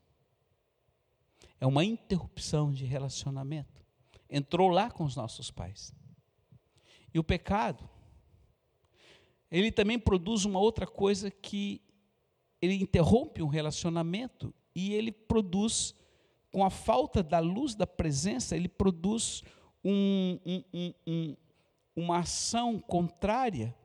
É 1.59 1.65
uma 1.65 1.83
interrupção 1.83 2.71
de 2.71 2.85
relacionamento. 2.85 3.85
Entrou 4.29 4.69
lá 4.69 4.91
com 4.91 5.03
os 5.03 5.15
nossos 5.15 5.49
pais. 5.49 5.93
E 7.13 7.19
o 7.19 7.23
pecado, 7.23 7.89
ele 9.49 9.71
também 9.71 9.97
produz 9.97 10.43
uma 10.45 10.59
outra 10.59 10.85
coisa 10.85 11.31
que 11.31 11.81
ele 12.61 12.75
interrompe 12.75 13.41
um 13.41 13.47
relacionamento 13.47 14.53
e 14.75 14.93
ele 14.93 15.11
produz, 15.11 15.95
com 16.51 16.63
a 16.63 16.69
falta 16.69 17.21
da 17.23 17.39
luz 17.39 17.75
da 17.75 17.87
presença, 17.87 18.55
ele 18.55 18.67
produz 18.67 19.43
um, 19.83 20.39
um, 20.45 20.93
um, 21.05 21.35
uma 21.95 22.19
ação 22.19 22.79
contrária 22.79 23.75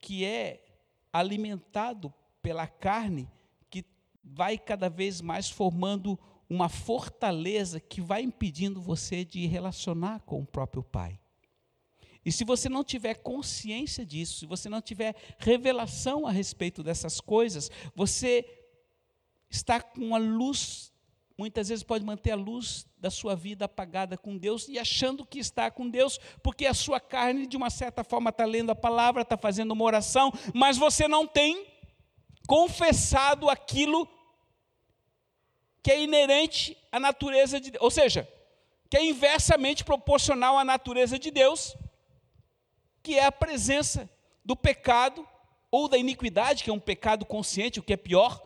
que 0.00 0.24
é 0.24 0.64
alimentado 1.12 2.12
pela 2.40 2.66
carne 2.66 3.28
que 3.68 3.84
vai 4.22 4.56
cada 4.56 4.88
vez 4.88 5.20
mais 5.20 5.50
formando 5.50 6.18
uma 6.48 6.68
fortaleza 6.68 7.78
que 7.78 8.00
vai 8.00 8.22
impedindo 8.22 8.80
você 8.80 9.24
de 9.24 9.46
relacionar 9.46 10.20
com 10.20 10.40
o 10.40 10.46
próprio 10.46 10.82
Pai. 10.82 11.20
E 12.24 12.30
se 12.30 12.44
você 12.44 12.68
não 12.68 12.84
tiver 12.84 13.14
consciência 13.14 14.04
disso, 14.04 14.40
se 14.40 14.46
você 14.46 14.68
não 14.68 14.82
tiver 14.82 15.14
revelação 15.38 16.26
a 16.26 16.30
respeito 16.30 16.82
dessas 16.82 17.20
coisas, 17.20 17.70
você 17.94 18.44
está 19.48 19.80
com 19.80 20.14
a 20.14 20.18
luz, 20.18 20.92
muitas 21.36 21.70
vezes 21.70 21.82
pode 21.82 22.04
manter 22.04 22.32
a 22.32 22.36
luz 22.36 22.86
da 22.98 23.10
sua 23.10 23.34
vida 23.34 23.64
apagada 23.64 24.18
com 24.18 24.36
Deus 24.36 24.68
e 24.68 24.78
achando 24.78 25.24
que 25.24 25.38
está 25.38 25.70
com 25.70 25.88
Deus, 25.88 26.20
porque 26.42 26.66
a 26.66 26.74
sua 26.74 27.00
carne, 27.00 27.46
de 27.46 27.56
uma 27.56 27.70
certa 27.70 28.04
forma, 28.04 28.28
está 28.28 28.44
lendo 28.44 28.70
a 28.70 28.76
palavra, 28.76 29.22
está 29.22 29.38
fazendo 29.38 29.72
uma 29.72 29.84
oração, 29.84 30.30
mas 30.54 30.76
você 30.76 31.08
não 31.08 31.26
tem 31.26 31.66
confessado 32.46 33.48
aquilo 33.48 34.06
que 35.82 35.90
é 35.90 36.02
inerente 36.02 36.76
à 36.92 37.00
natureza 37.00 37.58
de 37.58 37.70
Deus, 37.70 37.82
ou 37.82 37.90
seja, 37.90 38.28
que 38.90 38.96
é 38.96 39.04
inversamente 39.04 39.82
proporcional 39.84 40.58
à 40.58 40.64
natureza 40.64 41.18
de 41.18 41.30
Deus, 41.30 41.74
que 43.10 43.18
é 43.18 43.24
a 43.24 43.32
presença 43.32 44.08
do 44.44 44.54
pecado 44.54 45.26
ou 45.68 45.88
da 45.88 45.98
iniquidade, 45.98 46.62
que 46.62 46.70
é 46.70 46.72
um 46.72 46.78
pecado 46.78 47.26
consciente, 47.26 47.80
o 47.80 47.82
que 47.82 47.94
é 47.94 47.96
pior, 47.96 48.40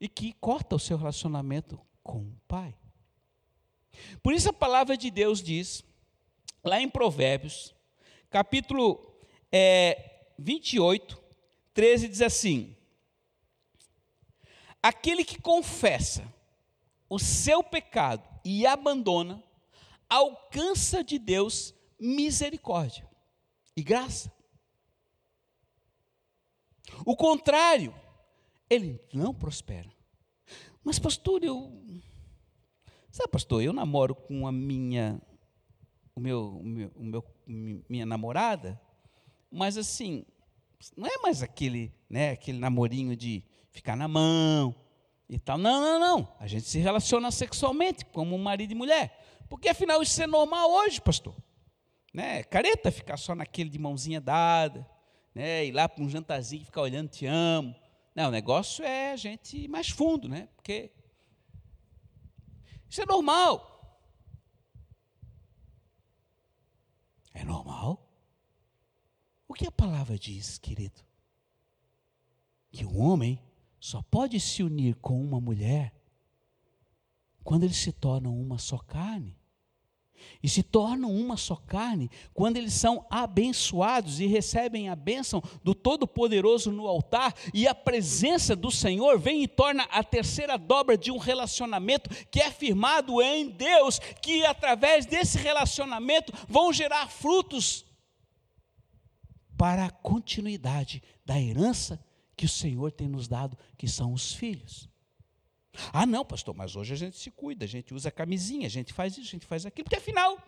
e 0.00 0.08
que 0.08 0.34
corta 0.34 0.76
o 0.76 0.78
seu 0.78 0.96
relacionamento 0.96 1.80
com 2.00 2.18
o 2.18 2.40
Pai. 2.46 2.76
Por 4.22 4.32
isso 4.32 4.50
a 4.50 4.52
palavra 4.52 4.96
de 4.96 5.10
Deus 5.10 5.42
diz, 5.42 5.82
lá 6.62 6.80
em 6.80 6.88
Provérbios, 6.88 7.74
capítulo 8.30 9.18
é, 9.50 10.28
28, 10.38 11.20
13, 11.74 12.06
diz 12.06 12.22
assim: 12.22 12.76
Aquele 14.80 15.24
que 15.24 15.42
confessa 15.42 16.32
o 17.08 17.18
seu 17.18 17.64
pecado 17.64 18.22
e 18.44 18.64
abandona, 18.64 19.42
alcança 20.08 21.02
de 21.02 21.18
Deus 21.18 21.74
misericórdia 21.98 23.07
e 23.78 23.82
graça. 23.82 24.32
O 27.04 27.14
contrário, 27.14 27.94
ele 28.68 29.00
não 29.12 29.32
prospera. 29.32 29.88
Mas, 30.82 30.98
pastor, 30.98 31.44
eu 31.44 31.80
Sabe, 33.10 33.30
pastor, 33.30 33.62
eu 33.62 33.72
namoro 33.72 34.14
com 34.14 34.46
a 34.46 34.52
minha, 34.52 35.20
o 36.14 36.20
meu, 36.20 36.58
o 36.58 36.64
meu, 36.64 36.92
o 36.94 37.02
meu, 37.02 37.24
minha 37.88 38.04
namorada, 38.04 38.80
mas 39.50 39.78
assim, 39.78 40.26
não 40.96 41.06
é 41.06 41.16
mais 41.18 41.42
aquele, 41.42 41.94
né, 42.10 42.30
aquele 42.32 42.58
namorinho 42.58 43.16
de 43.16 43.44
ficar 43.70 43.96
na 43.96 44.08
mão 44.08 44.74
e 45.28 45.38
tal. 45.38 45.56
Não, 45.56 45.80
não, 45.80 45.98
não. 45.98 46.36
A 46.38 46.46
gente 46.46 46.68
se 46.68 46.78
relaciona 46.78 47.30
sexualmente 47.30 48.04
como 48.06 48.36
marido 48.38 48.72
e 48.72 48.74
mulher. 48.74 49.24
Porque 49.48 49.68
afinal 49.68 50.02
isso 50.02 50.20
é 50.22 50.26
normal 50.26 50.70
hoje, 50.70 51.00
pastor. 51.00 51.34
Né? 52.18 52.42
Careta 52.42 52.90
ficar 52.90 53.16
só 53.16 53.32
naquele 53.32 53.70
de 53.70 53.78
mãozinha 53.78 54.20
dada, 54.20 54.84
né? 55.32 55.66
ir 55.66 55.70
lá 55.70 55.88
para 55.88 56.02
um 56.02 56.10
jantarzinho 56.10 56.62
e 56.62 56.64
ficar 56.64 56.82
olhando, 56.82 57.08
te 57.08 57.26
amo. 57.26 57.72
Não, 58.12 58.26
o 58.26 58.32
negócio 58.32 58.84
é 58.84 59.12
a 59.12 59.16
gente 59.16 59.56
ir 59.56 59.68
mais 59.68 59.88
fundo, 59.88 60.28
né? 60.28 60.48
Porque 60.56 60.90
isso 62.90 63.00
é 63.00 63.06
normal. 63.06 64.02
É 67.32 67.44
normal? 67.44 68.04
O 69.46 69.54
que 69.54 69.68
a 69.68 69.70
palavra 69.70 70.18
diz, 70.18 70.58
querido? 70.58 71.00
Que 72.72 72.84
o 72.84 72.98
homem 72.98 73.40
só 73.78 74.02
pode 74.02 74.40
se 74.40 74.64
unir 74.64 74.96
com 74.96 75.22
uma 75.22 75.40
mulher 75.40 75.94
quando 77.44 77.62
eles 77.62 77.76
se 77.76 77.92
tornam 77.92 78.36
uma 78.36 78.58
só 78.58 78.76
carne 78.78 79.37
e 80.42 80.48
se 80.48 80.62
tornam 80.62 81.10
uma 81.10 81.36
só 81.36 81.56
carne 81.56 82.10
quando 82.32 82.56
eles 82.56 82.74
são 82.74 83.06
abençoados 83.10 84.20
e 84.20 84.26
recebem 84.26 84.88
a 84.88 84.96
bênção 84.96 85.42
do 85.62 85.74
Todo-Poderoso 85.74 86.70
no 86.70 86.86
altar 86.86 87.34
e 87.52 87.66
a 87.66 87.74
presença 87.74 88.54
do 88.54 88.70
Senhor 88.70 89.18
vem 89.18 89.42
e 89.42 89.48
torna 89.48 89.84
a 89.84 90.02
terceira 90.02 90.56
dobra 90.56 90.96
de 90.96 91.10
um 91.10 91.18
relacionamento 91.18 92.10
que 92.30 92.40
é 92.40 92.50
firmado 92.50 93.20
em 93.22 93.48
Deus, 93.48 93.98
que 94.22 94.44
através 94.44 95.06
desse 95.06 95.38
relacionamento 95.38 96.32
vão 96.48 96.72
gerar 96.72 97.08
frutos 97.08 97.84
para 99.56 99.86
a 99.86 99.90
continuidade 99.90 101.02
da 101.24 101.40
herança 101.40 102.02
que 102.36 102.46
o 102.46 102.48
Senhor 102.48 102.92
tem 102.92 103.08
nos 103.08 103.26
dado, 103.26 103.58
que 103.76 103.88
são 103.88 104.12
os 104.12 104.32
filhos. 104.32 104.88
Ah, 105.92 106.06
não, 106.06 106.24
pastor, 106.24 106.54
mas 106.54 106.76
hoje 106.76 106.92
a 106.94 106.96
gente 106.96 107.16
se 107.16 107.30
cuida, 107.30 107.64
a 107.64 107.68
gente 107.68 107.94
usa 107.94 108.10
camisinha, 108.10 108.66
a 108.66 108.70
gente 108.70 108.92
faz 108.92 109.12
isso, 109.16 109.28
a 109.28 109.30
gente 109.32 109.46
faz 109.46 109.64
aquilo, 109.64 109.84
porque 109.84 109.96
afinal. 109.96 110.38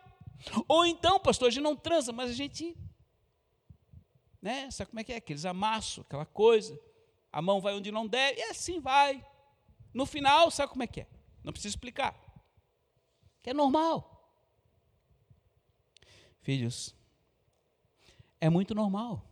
Ou 0.67 0.85
então, 0.87 1.21
pastor, 1.21 1.49
a 1.49 1.51
gente 1.51 1.63
não 1.63 1.77
transa, 1.77 2.13
mas 2.13 2.31
a 2.31 2.35
gente. 2.35 2.77
Né, 4.43 4.71
sabe 4.71 4.91
como 4.91 5.01
é 5.01 5.05
que 5.05 5.13
é? 5.13 5.17
Aqueles 5.17 5.45
amassos, 5.45 6.05
aquela 6.05 6.27
coisa. 6.27 6.79
A 7.33 7.41
mão 7.41 7.61
vai 7.61 7.75
onde 7.75 7.93
não 7.93 8.07
deve, 8.07 8.41
e 8.41 8.45
assim 8.45 8.81
vai. 8.81 9.25
No 9.93 10.07
final, 10.07 10.51
sabe 10.51 10.73
como 10.73 10.83
é 10.83 10.87
que 10.87 11.03
é? 11.03 11.07
Não 11.45 11.53
precisa 11.53 11.73
explicar. 11.73 12.15
Que 13.43 13.51
é 13.51 13.55
normal. 13.55 14.17
Filhos, 16.41 16.95
é 18.41 18.49
muito 18.49 18.75
normal. 18.75 19.27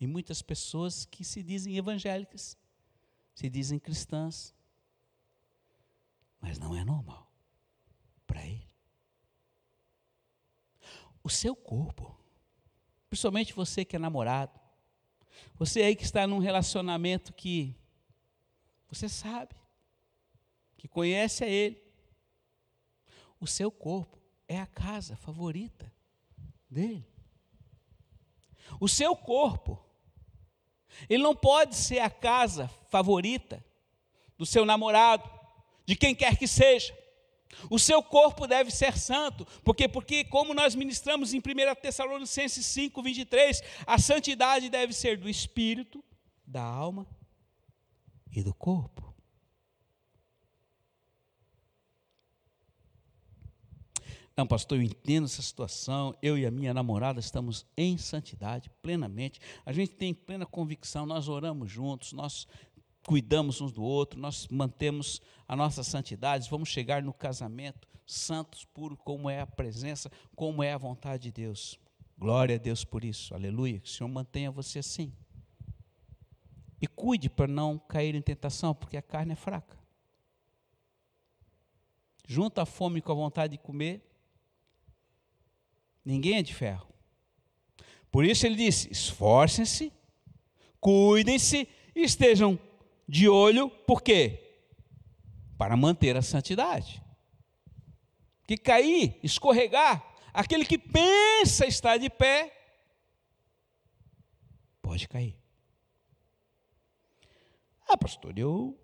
E 0.00 0.06
muitas 0.06 0.42
pessoas 0.42 1.04
que 1.04 1.24
se 1.24 1.42
dizem 1.42 1.76
evangélicas, 1.76 2.56
se 3.34 3.48
dizem 3.48 3.78
cristãs, 3.78 4.54
mas 6.40 6.58
não 6.58 6.74
é 6.74 6.84
normal 6.84 7.30
para 8.26 8.44
ele. 8.46 8.68
O 11.22 11.28
seu 11.30 11.54
corpo, 11.54 12.16
principalmente 13.08 13.52
você 13.52 13.84
que 13.84 13.96
é 13.96 13.98
namorado, 13.98 14.58
você 15.54 15.82
aí 15.82 15.96
que 15.96 16.04
está 16.04 16.26
num 16.26 16.38
relacionamento 16.38 17.32
que 17.32 17.76
você 18.88 19.08
sabe, 19.08 19.54
que 20.76 20.88
conhece 20.88 21.44
a 21.44 21.48
ele, 21.48 21.82
o 23.40 23.46
seu 23.46 23.70
corpo 23.70 24.18
é 24.46 24.58
a 24.58 24.66
casa 24.66 25.16
favorita 25.16 25.92
dele. 26.70 27.06
O 28.80 28.88
seu 28.88 29.16
corpo, 29.16 29.82
ele 31.08 31.22
não 31.22 31.34
pode 31.34 31.76
ser 31.76 32.00
a 32.00 32.10
casa 32.10 32.68
favorita 32.88 33.64
do 34.36 34.46
seu 34.46 34.64
namorado, 34.64 35.37
de 35.88 35.96
quem 35.96 36.14
quer 36.14 36.36
que 36.36 36.46
seja. 36.46 36.94
O 37.70 37.78
seu 37.78 38.02
corpo 38.02 38.46
deve 38.46 38.70
ser 38.70 38.98
santo, 38.98 39.46
porque 39.64 39.88
porque 39.88 40.22
como 40.22 40.52
nós 40.52 40.74
ministramos 40.74 41.32
em 41.32 41.38
1 41.38 41.42
Tessalonicenses 41.80 42.66
5, 42.66 43.02
23, 43.02 43.62
a 43.86 43.98
santidade 43.98 44.68
deve 44.68 44.92
ser 44.92 45.16
do 45.16 45.30
espírito, 45.30 46.04
da 46.46 46.62
alma 46.62 47.06
e 48.30 48.42
do 48.42 48.52
corpo. 48.52 49.08
Não, 54.38 54.46
pastor, 54.46 54.78
eu 54.78 54.82
entendo 54.82 55.24
essa 55.24 55.42
situação. 55.42 56.14
Eu 56.22 56.38
e 56.38 56.46
a 56.46 56.50
minha 56.50 56.72
namorada 56.72 57.18
estamos 57.18 57.66
em 57.76 57.98
santidade 57.98 58.70
plenamente. 58.80 59.40
A 59.66 59.72
gente 59.72 59.90
tem 59.92 60.14
plena 60.14 60.46
convicção, 60.46 61.04
nós 61.04 61.28
oramos 61.28 61.68
juntos, 61.68 62.12
nós 62.12 62.46
cuidamos 63.08 63.62
uns 63.62 63.72
do 63.72 63.82
outro, 63.82 64.20
nós 64.20 64.46
mantemos 64.48 65.22
a 65.48 65.56
nossa 65.56 65.82
santidade, 65.82 66.50
vamos 66.50 66.68
chegar 66.68 67.02
no 67.02 67.10
casamento 67.10 67.88
santos, 68.04 68.66
puros, 68.66 68.98
como 69.02 69.30
é 69.30 69.40
a 69.40 69.46
presença, 69.46 70.12
como 70.36 70.62
é 70.62 70.74
a 70.74 70.76
vontade 70.76 71.22
de 71.22 71.32
Deus. 71.32 71.80
Glória 72.18 72.56
a 72.56 72.58
Deus 72.58 72.84
por 72.84 73.02
isso, 73.02 73.34
aleluia. 73.34 73.80
Que 73.80 73.88
o 73.88 73.90
Senhor 73.90 74.10
mantenha 74.10 74.50
você 74.50 74.80
assim. 74.80 75.10
E 76.82 76.86
cuide 76.86 77.30
para 77.30 77.46
não 77.46 77.78
cair 77.78 78.14
em 78.14 78.20
tentação, 78.20 78.74
porque 78.74 78.98
a 78.98 79.02
carne 79.02 79.32
é 79.32 79.36
fraca. 79.36 79.78
Junta 82.26 82.60
a 82.60 82.66
fome 82.66 83.00
com 83.00 83.12
a 83.12 83.14
vontade 83.14 83.52
de 83.52 83.58
comer, 83.62 84.06
ninguém 86.04 86.36
é 86.36 86.42
de 86.42 86.54
ferro. 86.54 86.92
Por 88.12 88.22
isso 88.26 88.44
ele 88.44 88.56
disse: 88.56 88.92
esforcem-se, 88.92 89.90
cuidem-se 90.78 91.66
estejam 91.94 92.58
de 93.08 93.28
olho, 93.28 93.70
por 93.70 94.02
quê? 94.02 94.60
Para 95.56 95.76
manter 95.76 96.16
a 96.16 96.22
santidade. 96.22 97.02
Que 98.46 98.56
cair, 98.56 99.18
escorregar, 99.22 100.04
aquele 100.32 100.64
que 100.66 100.78
pensa 100.78 101.66
estar 101.66 101.96
de 101.96 102.10
pé, 102.10 102.54
pode 104.82 105.08
cair. 105.08 105.36
Ah, 107.88 107.96
pastor, 107.96 108.38
eu 108.38 108.78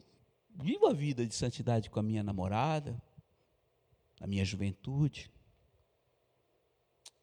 vivo 0.57 0.87
a 0.87 0.93
vida 0.95 1.27
de 1.27 1.35
santidade 1.35 1.91
com 1.91 2.01
a 2.01 2.03
minha 2.03 2.23
namorada, 2.23 3.01
na 4.19 4.27
minha 4.27 4.45
juventude. 4.45 5.31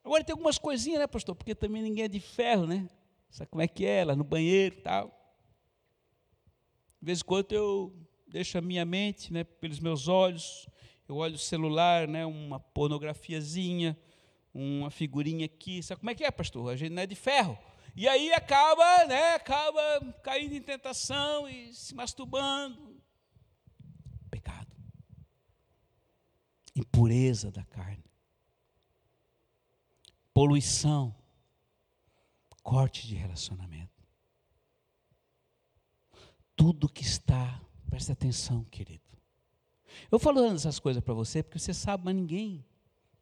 Agora 0.04 0.24
tem 0.24 0.34
algumas 0.34 0.58
coisinhas, 0.58 1.00
né, 1.00 1.08
pastor? 1.08 1.36
Porque 1.36 1.56
também 1.56 1.82
ninguém 1.82 2.06
é 2.06 2.08
de 2.08 2.20
ferro, 2.20 2.68
né? 2.68 2.88
Sabe 3.30 3.50
como 3.50 3.62
é 3.62 3.68
que 3.68 3.86
é? 3.86 4.04
Lá 4.04 4.16
no 4.16 4.24
banheiro 4.24 4.76
e 4.76 4.82
tal. 4.82 5.21
De 7.02 7.06
vez 7.08 7.22
em 7.22 7.26
quando 7.26 7.52
eu 7.52 7.92
deixo 8.28 8.60
a 8.60 8.62
minha 8.62 8.86
mente, 8.86 9.34
né, 9.34 9.44
pelos 9.44 9.80
meus 9.80 10.08
olhos, 10.08 10.68
eu 11.10 11.16
olho 11.16 11.34
o 11.34 11.40
celular, 11.40 12.08
né, 12.08 12.24
uma 12.28 12.60
pornografiazinha, 12.60 13.98
uma 14.54 14.92
figurinha 14.92 15.46
aqui. 15.46 15.82
Sabe 15.82 16.00
como 16.00 16.12
é 16.12 16.16
que 16.16 16.24
é, 16.24 16.30
pastor? 16.30 16.72
A 16.72 16.76
gente 16.76 16.92
não 16.92 17.02
é 17.02 17.08
de 17.08 17.16
ferro. 17.16 17.58
E 17.96 18.08
aí 18.08 18.32
acaba, 18.32 19.06
né, 19.08 19.34
acaba 19.34 19.82
caindo 20.22 20.54
em 20.54 20.62
tentação 20.62 21.50
e 21.50 21.74
se 21.74 21.96
masturbando. 21.96 23.02
Pecado. 24.30 24.72
Impureza 26.76 27.52
da 27.52 27.64
carne. 27.66 28.06
Poluição. 30.32 31.16
Corte 32.62 33.08
de 33.08 33.16
relacionamento 33.16 33.91
tudo 36.62 36.88
que 36.88 37.02
está. 37.02 37.60
Preste 37.90 38.12
atenção, 38.12 38.64
querido. 38.66 39.02
Eu 40.12 40.20
falo 40.20 40.46
essas 40.46 40.78
coisas 40.78 41.04
para 41.04 41.12
você 41.12 41.42
porque 41.42 41.58
você 41.58 41.74
sabe, 41.74 42.06
mas 42.06 42.14
ninguém. 42.14 42.64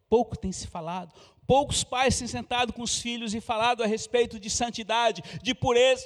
Pouco 0.10 0.38
tem 0.38 0.52
se 0.52 0.68
falado. 0.68 1.14
Poucos 1.48 1.82
pais 1.82 2.20
têm 2.20 2.28
sentado 2.28 2.74
com 2.74 2.82
os 2.82 3.00
filhos 3.00 3.34
e 3.34 3.40
falado 3.40 3.82
a 3.82 3.88
respeito 3.88 4.38
de 4.38 4.50
santidade, 4.50 5.24
de 5.42 5.56
pureza. 5.56 6.06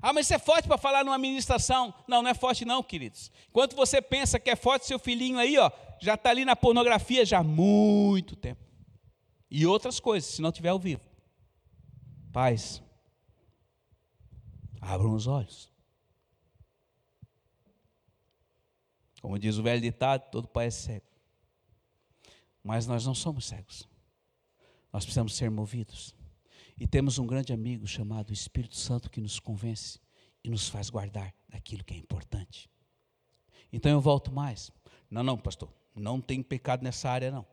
Ah, 0.00 0.14
mas 0.14 0.26
você 0.26 0.36
é 0.36 0.38
forte 0.38 0.66
para 0.66 0.78
falar 0.78 1.04
numa 1.04 1.18
ministração. 1.18 1.92
Não, 2.08 2.22
não 2.22 2.30
é 2.30 2.34
forte 2.34 2.64
não, 2.64 2.82
queridos. 2.82 3.30
Enquanto 3.50 3.76
você 3.76 4.00
pensa 4.00 4.40
que 4.40 4.48
é 4.48 4.56
forte, 4.56 4.86
seu 4.86 4.98
filhinho 4.98 5.38
aí, 5.38 5.58
ó, 5.58 5.70
já 6.00 6.14
está 6.14 6.30
ali 6.30 6.46
na 6.46 6.56
pornografia 6.56 7.26
já 7.26 7.40
há 7.40 7.44
muito 7.44 8.34
tempo. 8.34 8.64
E 9.50 9.66
outras 9.66 10.00
coisas, 10.00 10.30
se 10.30 10.40
não 10.40 10.50
tiver 10.50 10.70
ao 10.70 10.78
vivo. 10.78 11.02
Pais, 12.32 12.82
abram 14.80 15.12
os 15.12 15.26
olhos. 15.26 15.70
Como 19.20 19.38
diz 19.38 19.58
o 19.58 19.62
velho 19.62 19.80
ditado, 19.80 20.30
todo 20.30 20.48
pai 20.48 20.66
é 20.66 20.70
cego. 20.70 21.06
Mas 22.62 22.86
nós 22.86 23.04
não 23.06 23.14
somos 23.14 23.46
cegos. 23.46 23.88
Nós 24.92 25.04
precisamos 25.04 25.36
ser 25.36 25.50
movidos. 25.50 26.14
E 26.78 26.86
temos 26.86 27.18
um 27.18 27.26
grande 27.26 27.52
amigo 27.52 27.86
chamado 27.86 28.32
Espírito 28.32 28.76
Santo 28.76 29.10
que 29.10 29.20
nos 29.20 29.38
convence 29.38 30.00
e 30.42 30.48
nos 30.48 30.68
faz 30.68 30.88
guardar 30.88 31.34
daquilo 31.48 31.84
que 31.84 31.92
é 31.92 31.96
importante. 31.96 32.70
Então 33.72 33.92
eu 33.92 34.00
volto 34.00 34.32
mais. 34.32 34.70
Não, 35.10 35.22
não, 35.22 35.36
pastor, 35.36 35.72
não 35.94 36.20
tem 36.20 36.42
pecado 36.42 36.82
nessa 36.82 37.10
área, 37.10 37.30
não. 37.30 37.46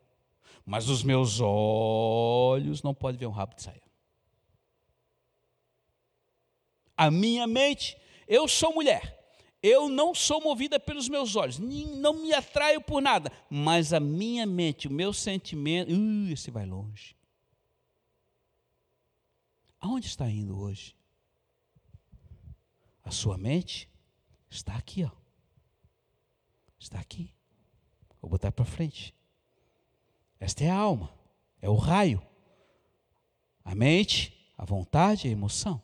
Mas 0.66 0.88
os 0.88 1.04
meus 1.04 1.40
olhos 1.42 2.82
não 2.82 2.94
podem 2.94 3.20
ver 3.20 3.28
um 3.28 3.32
rabo 3.32 3.56
de 3.56 3.64
saia. 3.64 3.82
A 6.96 7.12
minha 7.12 7.46
mente, 7.46 7.98
eu 8.28 8.48
sou 8.48 8.74
mulher. 8.74 9.17
Eu 9.68 9.90
não 9.90 10.16
sou 10.16 10.40
movida 10.40 10.80
pelos 10.80 11.10
meus 11.10 11.36
olhos, 11.36 11.60
não 11.60 12.14
me 12.22 12.34
atraio 12.34 12.80
por 12.80 13.02
nada, 13.02 13.30
mas 13.50 13.92
a 13.92 14.00
minha 14.00 14.46
mente, 14.46 14.88
o 14.88 14.92
meu 14.92 15.12
sentimento, 15.12 15.92
uh, 15.92 16.32
esse 16.32 16.50
vai 16.50 16.66
longe. 16.66 17.18
Aonde 19.78 20.08
está 20.08 20.30
indo 20.30 20.58
hoje? 20.58 20.96
A 23.04 23.12
sua 23.12 23.38
mente 23.38 23.90
está 24.50 24.74
aqui, 24.74 25.04
ó. 25.04 25.12
Está 26.80 27.00
aqui. 27.00 27.34
Vou 28.22 28.32
botar 28.32 28.54
para 28.54 28.64
frente. 28.64 29.14
Esta 30.40 30.64
é 30.64 30.70
a 30.70 30.78
alma, 30.78 31.14
é 31.62 31.70
o 31.70 31.76
raio. 31.76 32.26
A 33.66 33.76
mente, 33.76 34.50
a 34.58 34.64
vontade, 34.64 35.28
a 35.28 35.32
emoção. 35.32 35.82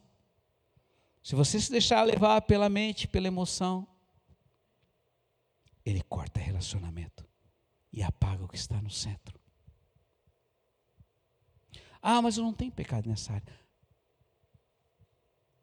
Se 1.23 1.35
você 1.35 1.57
se 1.59 1.71
deixar 1.71 2.03
levar 2.03 2.41
pela 2.41 2.67
mente, 2.67 3.07
pela 3.07 3.27
emoção, 3.27 3.87
ele 5.85 6.03
corta 6.03 6.37
relacionamento 6.37 7.25
e 7.93 8.03
apaga 8.03 8.43
o 8.43 8.47
que 8.47 8.57
está 8.57 8.81
no 8.81 8.89
centro. 8.89 9.39
Ah, 12.01 12.21
mas 12.21 12.37
eu 12.37 12.43
não 12.43 12.53
tenho 12.53 12.73
pecado 12.73 13.07
nessa 13.07 13.31
área. 13.31 13.59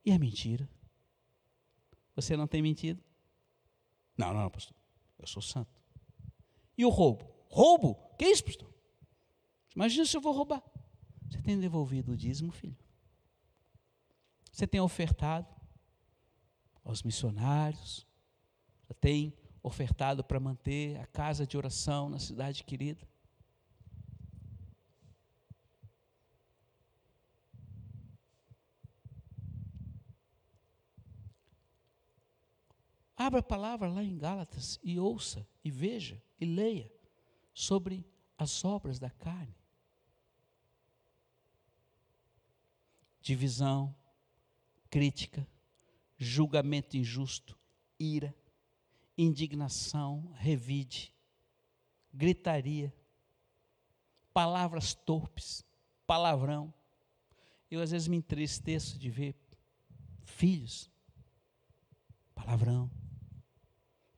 E 0.02 0.10
a 0.10 0.18
mentira? 0.18 0.66
Você 2.16 2.34
não 2.38 2.46
tem 2.46 2.62
mentido? 2.62 3.04
Não, 4.16 4.32
não, 4.32 4.48
pastor. 4.50 4.74
Eu 5.18 5.26
sou 5.26 5.42
santo. 5.42 5.78
E 6.76 6.86
o 6.86 6.88
roubo? 6.88 7.30
Roubo? 7.50 7.94
Que 8.16 8.24
é 8.24 8.30
isso, 8.30 8.44
pastor? 8.44 8.72
Imagina 9.76 10.06
se 10.06 10.16
eu 10.16 10.22
vou 10.22 10.32
roubar. 10.32 10.62
Você 11.28 11.42
tem 11.42 11.60
devolvido 11.60 12.12
o 12.12 12.16
dízimo, 12.16 12.50
filho? 12.50 12.76
Você 14.50 14.66
tem 14.66 14.80
ofertado 14.80 15.48
aos 16.84 17.02
missionários, 17.02 18.06
tem 19.00 19.34
ofertado 19.62 20.22
para 20.24 20.40
manter 20.40 20.98
a 20.98 21.06
casa 21.06 21.46
de 21.46 21.56
oração 21.56 22.08
na 22.08 22.18
cidade 22.18 22.64
querida. 22.64 23.08
Abra 33.16 33.40
a 33.40 33.42
palavra 33.42 33.90
lá 33.90 34.02
em 34.02 34.16
Gálatas 34.16 34.80
e 34.82 34.98
ouça, 34.98 35.46
e 35.62 35.70
veja, 35.70 36.22
e 36.40 36.46
leia 36.46 36.90
sobre 37.52 38.02
as 38.38 38.64
obras 38.64 38.98
da 38.98 39.10
carne. 39.10 39.54
Divisão, 43.20 43.94
crítica, 44.90 45.46
julgamento 46.18 46.96
injusto, 46.96 47.56
ira, 47.98 48.34
indignação, 49.16 50.32
revide, 50.34 51.14
gritaria, 52.12 52.92
palavras 54.32 54.94
torpes, 54.94 55.64
palavrão. 56.06 56.74
Eu 57.70 57.80
às 57.80 57.92
vezes 57.92 58.08
me 58.08 58.16
entristeço 58.16 58.98
de 58.98 59.08
ver 59.08 59.36
filhos, 60.24 60.90
palavrão. 62.34 62.90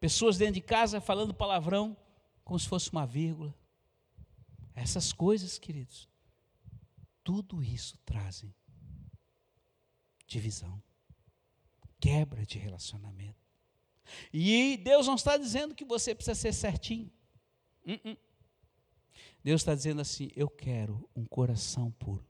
Pessoas 0.01 0.39
dentro 0.39 0.55
de 0.55 0.63
casa 0.63 1.01
falando 1.01 1.35
palavrão 1.35 1.97
como 2.43 2.59
se 2.59 2.69
fosse 2.69 2.91
uma 2.91 3.07
vírgula. 3.07 3.55
Essas 4.75 5.13
coisas, 5.13 5.59
queridos, 5.59 6.09
tudo 7.23 7.63
isso 7.63 7.99
trazem 7.99 8.55
divisão, 10.33 10.83
quebra 12.01 12.45
de 12.45 12.59
relacionamento. 12.59 13.41
E 14.33 14.77
Deus 14.79 15.07
não 15.07 15.15
está 15.15 15.37
dizendo 15.37 15.75
que 15.75 15.85
você 15.85 16.15
precisa 16.15 16.35
ser 16.35 16.53
certinho. 16.53 17.11
Uh 17.87 17.93
-uh. 17.93 18.19
Deus 19.45 19.61
está 19.61 19.75
dizendo 19.75 20.01
assim: 20.01 20.31
Eu 20.35 20.49
quero 20.49 21.09
um 21.15 21.25
coração 21.25 21.91
puro. 21.93 22.27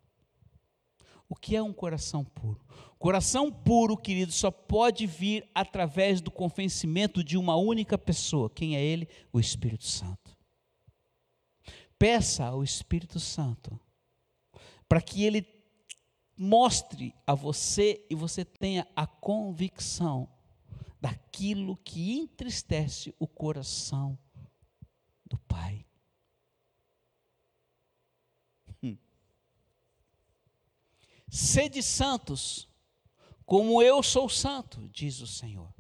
O 1.29 1.35
que 1.35 1.57
é 1.57 1.63
um 1.63 1.73
coração 1.73 2.25
puro? 2.25 2.61
Coração 2.99 3.51
puro, 3.51 3.97
querido, 3.97 4.31
só 4.31 4.51
pode 4.51 5.07
vir 5.07 5.49
através 5.55 6.21
do 6.21 6.31
convencimento 6.31 7.25
de 7.25 7.39
uma 7.39 7.57
única 7.57 7.97
pessoa. 7.97 8.51
Quem 8.51 8.77
é 8.77 8.85
ele? 8.85 9.09
O 9.33 9.41
Espírito 9.41 9.85
Santo. 9.87 10.37
Peça 11.99 12.45
ao 12.45 12.63
Espírito 12.63 13.19
Santo 13.19 13.81
para 14.89 15.01
que 15.01 15.25
ele 15.25 15.41
mostre 16.43 17.15
a 17.25 17.35
você 17.35 18.05
e 18.11 18.17
você 18.17 18.45
tenha 18.45 18.85
a 18.97 19.07
convicção 19.07 20.29
daquilo 21.01 21.77
que 21.77 22.19
entristece 22.19 23.15
o 23.17 23.29
coração 23.29 24.19
do 25.25 25.39
Pai. 25.39 25.87
Hum. 28.83 28.99
Sede 31.31 31.81
santos, 31.81 32.69
como 33.47 33.81
eu 33.81 34.03
sou 34.03 34.29
santo, 34.29 34.89
diz 34.89 35.21
o 35.21 35.29
Senhor. 35.29 35.73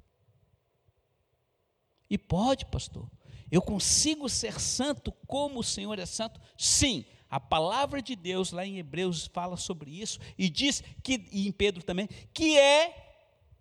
E 2.09 2.16
pode, 2.16 2.66
pastor, 2.66 3.11
eu 3.51 3.61
consigo 3.61 4.29
ser 4.29 4.61
santo 4.61 5.11
como 5.27 5.59
o 5.59 5.64
Senhor 5.64 5.98
é 5.98 6.07
santo? 6.07 6.40
Sim, 6.57 7.05
a 7.32 7.40
palavra 7.40 8.02
de 8.02 8.14
Deus 8.14 8.52
lá 8.52 8.66
em 8.66 8.76
Hebreus 8.76 9.26
fala 9.32 9.56
sobre 9.56 9.90
isso 9.90 10.20
e 10.36 10.50
diz 10.50 10.84
que, 11.02 11.26
e 11.32 11.48
em 11.48 11.50
Pedro 11.50 11.82
também, 11.82 12.06
que 12.30 12.58
é 12.58 12.94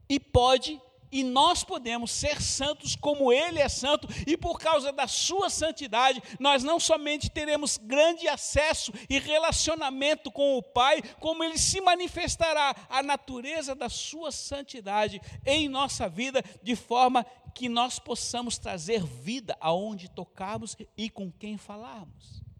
e 0.09 0.19
pode 0.19 0.77
e 1.09 1.23
nós 1.23 1.63
podemos 1.63 2.11
ser 2.11 2.41
santos 2.41 2.95
como 2.95 3.33
Ele 3.33 3.59
é 3.59 3.67
santo, 3.67 4.07
e 4.25 4.37
por 4.37 4.57
causa 4.57 4.93
da 4.93 5.07
Sua 5.07 5.49
santidade, 5.49 6.23
nós 6.39 6.63
não 6.63 6.79
somente 6.79 7.29
teremos 7.29 7.77
grande 7.77 8.29
acesso 8.29 8.93
e 9.09 9.19
relacionamento 9.19 10.31
com 10.31 10.57
o 10.57 10.63
Pai, 10.63 11.01
como 11.19 11.43
Ele 11.43 11.57
se 11.57 11.81
manifestará 11.81 12.73
a 12.89 13.03
natureza 13.03 13.75
da 13.75 13.89
Sua 13.89 14.31
santidade 14.31 15.21
em 15.45 15.67
nossa 15.67 16.07
vida, 16.07 16.41
de 16.63 16.77
forma 16.77 17.25
que 17.53 17.67
nós 17.67 17.99
possamos 17.99 18.57
trazer 18.57 19.03
vida 19.03 19.57
aonde 19.59 20.09
tocarmos 20.09 20.77
e 20.97 21.09
com 21.09 21.29
quem 21.29 21.57
falarmos. 21.57 22.50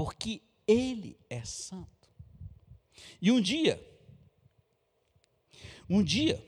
Porque 0.00 0.40
Ele 0.66 1.20
é 1.28 1.44
santo. 1.44 2.08
E 3.20 3.30
um 3.30 3.38
dia, 3.38 3.78
um 5.90 6.02
dia, 6.02 6.42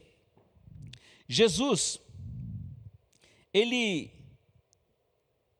Jesus, 1.29 2.01
ele, 3.53 4.11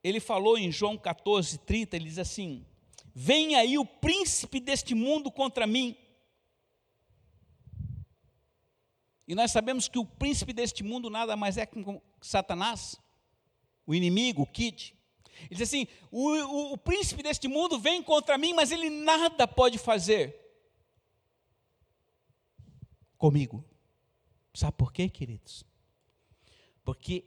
ele 0.03 0.21
falou 0.21 0.57
em 0.57 0.73
João 0.73 0.97
14, 0.97 1.59
30, 1.59 1.97
ele 1.97 2.07
diz 2.07 2.19
assim: 2.19 2.65
Vem 3.15 3.57
aí 3.57 3.77
o 3.77 3.85
príncipe 3.85 4.59
deste 4.59 4.95
mundo 4.95 5.31
contra 5.31 5.67
mim. 5.67 5.95
E 9.29 9.35
nós 9.35 9.51
sabemos 9.51 9.87
que 9.87 9.99
o 9.99 10.07
príncipe 10.07 10.55
deste 10.55 10.83
mundo 10.83 11.11
nada 11.11 11.37
mais 11.37 11.59
é 11.59 11.67
que 11.67 11.85
Satanás, 12.23 12.99
o 13.87 13.95
inimigo, 13.95 14.41
o 14.41 14.47
kid. 14.47 14.97
Ele 15.51 15.57
diz 15.57 15.69
assim: 15.69 15.87
o, 16.11 16.29
o, 16.29 16.73
o 16.73 16.79
príncipe 16.79 17.23
deste 17.23 17.49
mundo 17.49 17.79
vem 17.79 18.03
contra 18.03 18.39
mim, 18.39 18.53
mas 18.53 18.71
ele 18.71 18.91
nada 18.91 19.47
pode 19.47 19.79
fazer 19.79 20.39
comigo. 23.17 23.65
Sabe 24.55 24.77
por 24.77 24.93
quê, 24.93 25.09
queridos? 25.09 25.65
Porque 26.85 27.25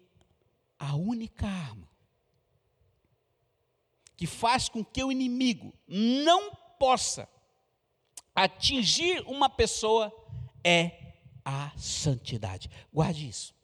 a 0.78 0.96
única 0.96 1.48
arma 1.48 1.90
que 4.16 4.28
faz 4.28 4.70
com 4.70 4.84
que 4.84 5.04
o 5.04 5.12
inimigo 5.12 5.74
não 5.88 6.54
possa 6.80 7.28
atingir 8.34 9.22
uma 9.26 9.50
pessoa 9.50 10.14
é 10.64 11.14
a 11.44 11.72
santidade. 11.78 12.70
Guarde 12.94 13.28
isso. 13.28 13.56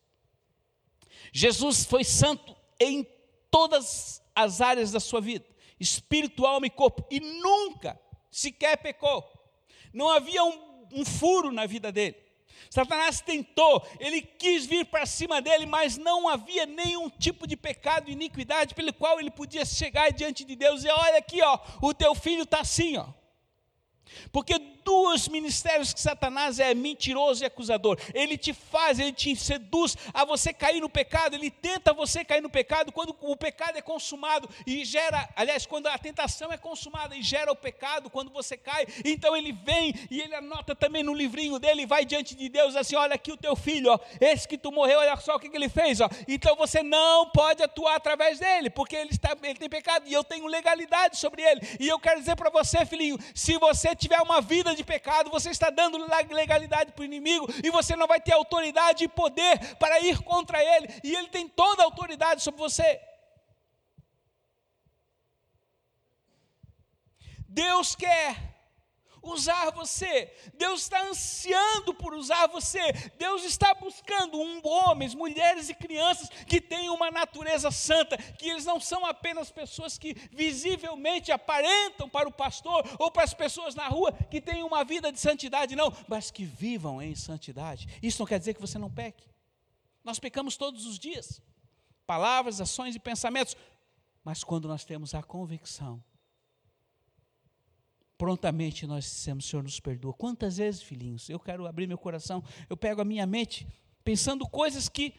Jesus 1.34 1.86
foi 1.86 2.04
santo 2.04 2.56
em 2.80 3.06
todas 3.50 4.21
as 4.36 4.62
áreas 4.62 4.92
da 4.92 5.00
sua 5.00 5.22
vida, 5.22 5.46
espiritual, 5.80 6.56
alma 6.56 6.68
e 6.68 6.70
corpo, 6.70 7.06
e 7.10 7.20
nunca 7.20 8.00
sequer 8.30 8.78
pecou. 8.78 9.24
Não 9.94 10.10
havia 10.10 10.44
um, 10.44 10.88
um 10.94 11.06
furo 11.06 11.52
na 11.52 11.66
vida 11.66 11.92
dele. 11.92 12.16
Satanás 12.70 13.20
tentou, 13.20 13.86
ele 14.00 14.22
quis 14.22 14.66
vir 14.66 14.86
para 14.86 15.06
cima 15.06 15.42
dele, 15.42 15.66
mas 15.66 15.98
não 15.98 16.30
havia 16.30 16.66
nenhum 16.66 17.10
tipo 17.10 17.46
de 17.46 17.58
pecado 17.58 18.10
iniquidade 18.10 18.74
pelo 18.74 18.94
qual 18.94 19.20
ele 19.20 19.30
podia 19.30 19.66
chegar 19.66 20.12
diante 20.12 20.46
de 20.46 20.56
Deus 20.56 20.84
e 20.86 20.88
olha 20.88 21.18
aqui, 21.18 21.42
ó, 21.42 21.60
o 21.82 21.94
teu 21.94 22.16
filho 22.16 22.44
está 22.44 22.62
assim, 22.62 22.96
ó. 22.96 23.08
Porque 24.32 24.58
dos 24.84 25.28
ministérios 25.28 25.94
que 25.94 26.00
Satanás 26.00 26.60
é 26.60 26.74
mentiroso 26.74 27.44
e 27.44 27.46
acusador, 27.46 27.98
ele 28.14 28.38
te 28.38 28.54
faz, 28.54 29.00
ele 29.00 29.12
te 29.12 29.36
seduz 29.36 29.98
a 30.14 30.26
você 30.26 30.54
cair 30.54 30.82
no 30.82 30.90
pecado, 30.90 31.36
ele 31.36 31.50
tenta 31.50 31.94
você 31.94 32.24
cair 32.24 32.42
no 32.42 32.50
pecado 32.50 32.92
quando 32.92 33.16
o 33.22 33.36
pecado 33.36 33.78
é 33.78 33.82
consumado 33.82 34.50
e 34.66 34.84
gera, 34.86 35.30
aliás, 35.36 35.66
quando 35.66 35.88
a 35.88 35.98
tentação 35.98 36.52
é 36.52 36.58
consumada 36.58 37.16
e 37.16 37.22
gera 37.22 37.52
o 37.52 37.56
pecado, 37.56 38.10
quando 38.10 38.32
você 38.32 38.58
cai, 38.58 38.86
então 39.06 39.36
ele 39.36 39.52
vem 39.52 39.94
e 40.10 40.22
ele 40.22 40.36
anota 40.36 40.76
também 40.76 41.04
no 41.04 41.14
livrinho 41.14 41.60
dele, 41.60 41.86
vai 41.86 42.06
diante 42.06 42.36
de 42.36 42.50
Deus 42.50 42.76
assim: 42.76 42.96
olha 42.96 43.16
aqui 43.16 43.32
o 43.32 43.38
teu 43.38 43.56
filho, 43.56 43.92
ó, 43.92 44.00
esse 44.20 44.48
que 44.48 44.58
tu 44.58 44.72
morreu, 44.72 45.00
olha 45.00 45.16
só 45.18 45.36
o 45.36 45.40
que, 45.40 45.50
que 45.50 45.56
ele 45.56 45.70
fez, 45.70 46.02
ó. 46.02 46.10
então 46.28 46.56
você 46.56 46.84
não 46.84 47.30
pode 47.30 47.64
atuar 47.64 47.96
através 47.96 48.40
dele, 48.40 48.70
porque 48.70 48.96
ele, 48.96 49.12
está, 49.12 49.36
ele 49.44 49.60
tem 49.60 49.70
pecado 49.70 50.08
e 50.08 50.14
eu 50.14 50.24
tenho 50.24 50.48
legalidade 50.48 51.18
sobre 51.18 51.42
ele, 51.42 51.62
e 51.80 51.88
eu 51.88 52.00
quero 52.00 52.20
dizer 52.20 52.36
para 52.36 52.50
você, 52.50 52.86
filhinho, 52.86 53.18
se 53.34 53.58
você 53.58 53.96
tiver 53.96 54.22
uma 54.22 54.42
vida 54.42 54.71
de 54.76 54.84
pecado, 54.84 55.30
você 55.30 55.50
está 55.50 55.70
dando 55.70 55.98
legalidade 56.30 56.92
para 56.92 57.02
o 57.02 57.06
inimigo 57.06 57.48
e 57.64 57.70
você 57.70 57.96
não 57.96 58.08
vai 58.08 58.20
ter 58.20 58.34
autoridade 58.34 59.04
e 59.04 59.08
poder 59.08 59.76
para 59.78 60.00
ir 60.02 60.20
contra 60.24 60.64
ele, 60.64 60.88
e 61.04 61.16
ele 61.16 61.30
tem 61.30 61.48
toda 61.48 61.84
a 61.84 61.86
autoridade 61.86 62.42
sobre 62.42 62.60
você. 62.60 63.00
Deus 67.48 67.96
quer 67.96 68.51
usar 69.22 69.72
você. 69.72 70.34
Deus 70.56 70.82
está 70.82 71.02
ansiando 71.08 71.94
por 71.94 72.14
usar 72.14 72.48
você. 72.48 72.92
Deus 73.18 73.44
está 73.44 73.74
buscando 73.74 74.40
um, 74.40 74.62
homens, 74.64 75.14
mulheres 75.14 75.70
e 75.70 75.74
crianças 75.74 76.30
que 76.48 76.60
tenham 76.60 76.96
uma 76.96 77.12
natureza 77.12 77.70
santa, 77.72 78.18
que 78.18 78.50
eles 78.50 78.66
não 78.66 78.80
são 78.80 79.06
apenas 79.06 79.52
pessoas 79.52 79.98
que 79.98 80.14
visivelmente 80.32 81.32
aparentam 81.32 82.10
para 82.10 82.28
o 82.28 82.32
pastor 82.32 82.84
ou 83.00 83.12
para 83.12 83.24
as 83.24 83.34
pessoas 83.34 83.76
na 83.76 83.88
rua 83.88 84.12
que 84.30 84.42
têm 84.42 84.64
uma 84.64 84.84
vida 84.84 85.12
de 85.12 85.20
santidade, 85.20 85.76
não, 85.76 85.94
mas 86.08 86.32
que 86.32 86.44
vivam 86.44 87.02
em 87.02 87.16
santidade. 87.16 87.88
Isso 88.02 88.22
não 88.22 88.28
quer 88.28 88.40
dizer 88.40 88.54
que 88.54 88.62
você 88.62 88.78
não 88.78 88.90
peque. 88.90 89.30
Nós 90.04 90.20
pecamos 90.20 90.58
todos 90.58 90.86
os 90.86 90.98
dias. 90.98 91.42
Palavras, 92.08 92.60
ações 92.60 92.96
e 92.96 93.00
pensamentos. 93.00 93.56
Mas 94.24 94.44
quando 94.44 94.68
nós 94.68 94.84
temos 94.84 95.14
a 95.14 95.24
convicção 95.24 96.04
prontamente 98.22 98.86
nós 98.86 99.06
dissemos, 99.06 99.46
Senhor, 99.46 99.64
nos 99.64 99.80
perdoa. 99.80 100.14
Quantas 100.14 100.58
vezes, 100.58 100.84
filhinhos, 100.84 101.28
eu 101.28 101.40
quero 101.40 101.66
abrir 101.66 101.88
meu 101.88 101.98
coração, 101.98 102.44
eu 102.70 102.78
pego 102.78 103.02
a 103.02 103.04
minha 103.04 103.26
mente, 103.26 103.68
pensando 104.04 104.48
coisas 104.48 104.88
que, 104.88 105.16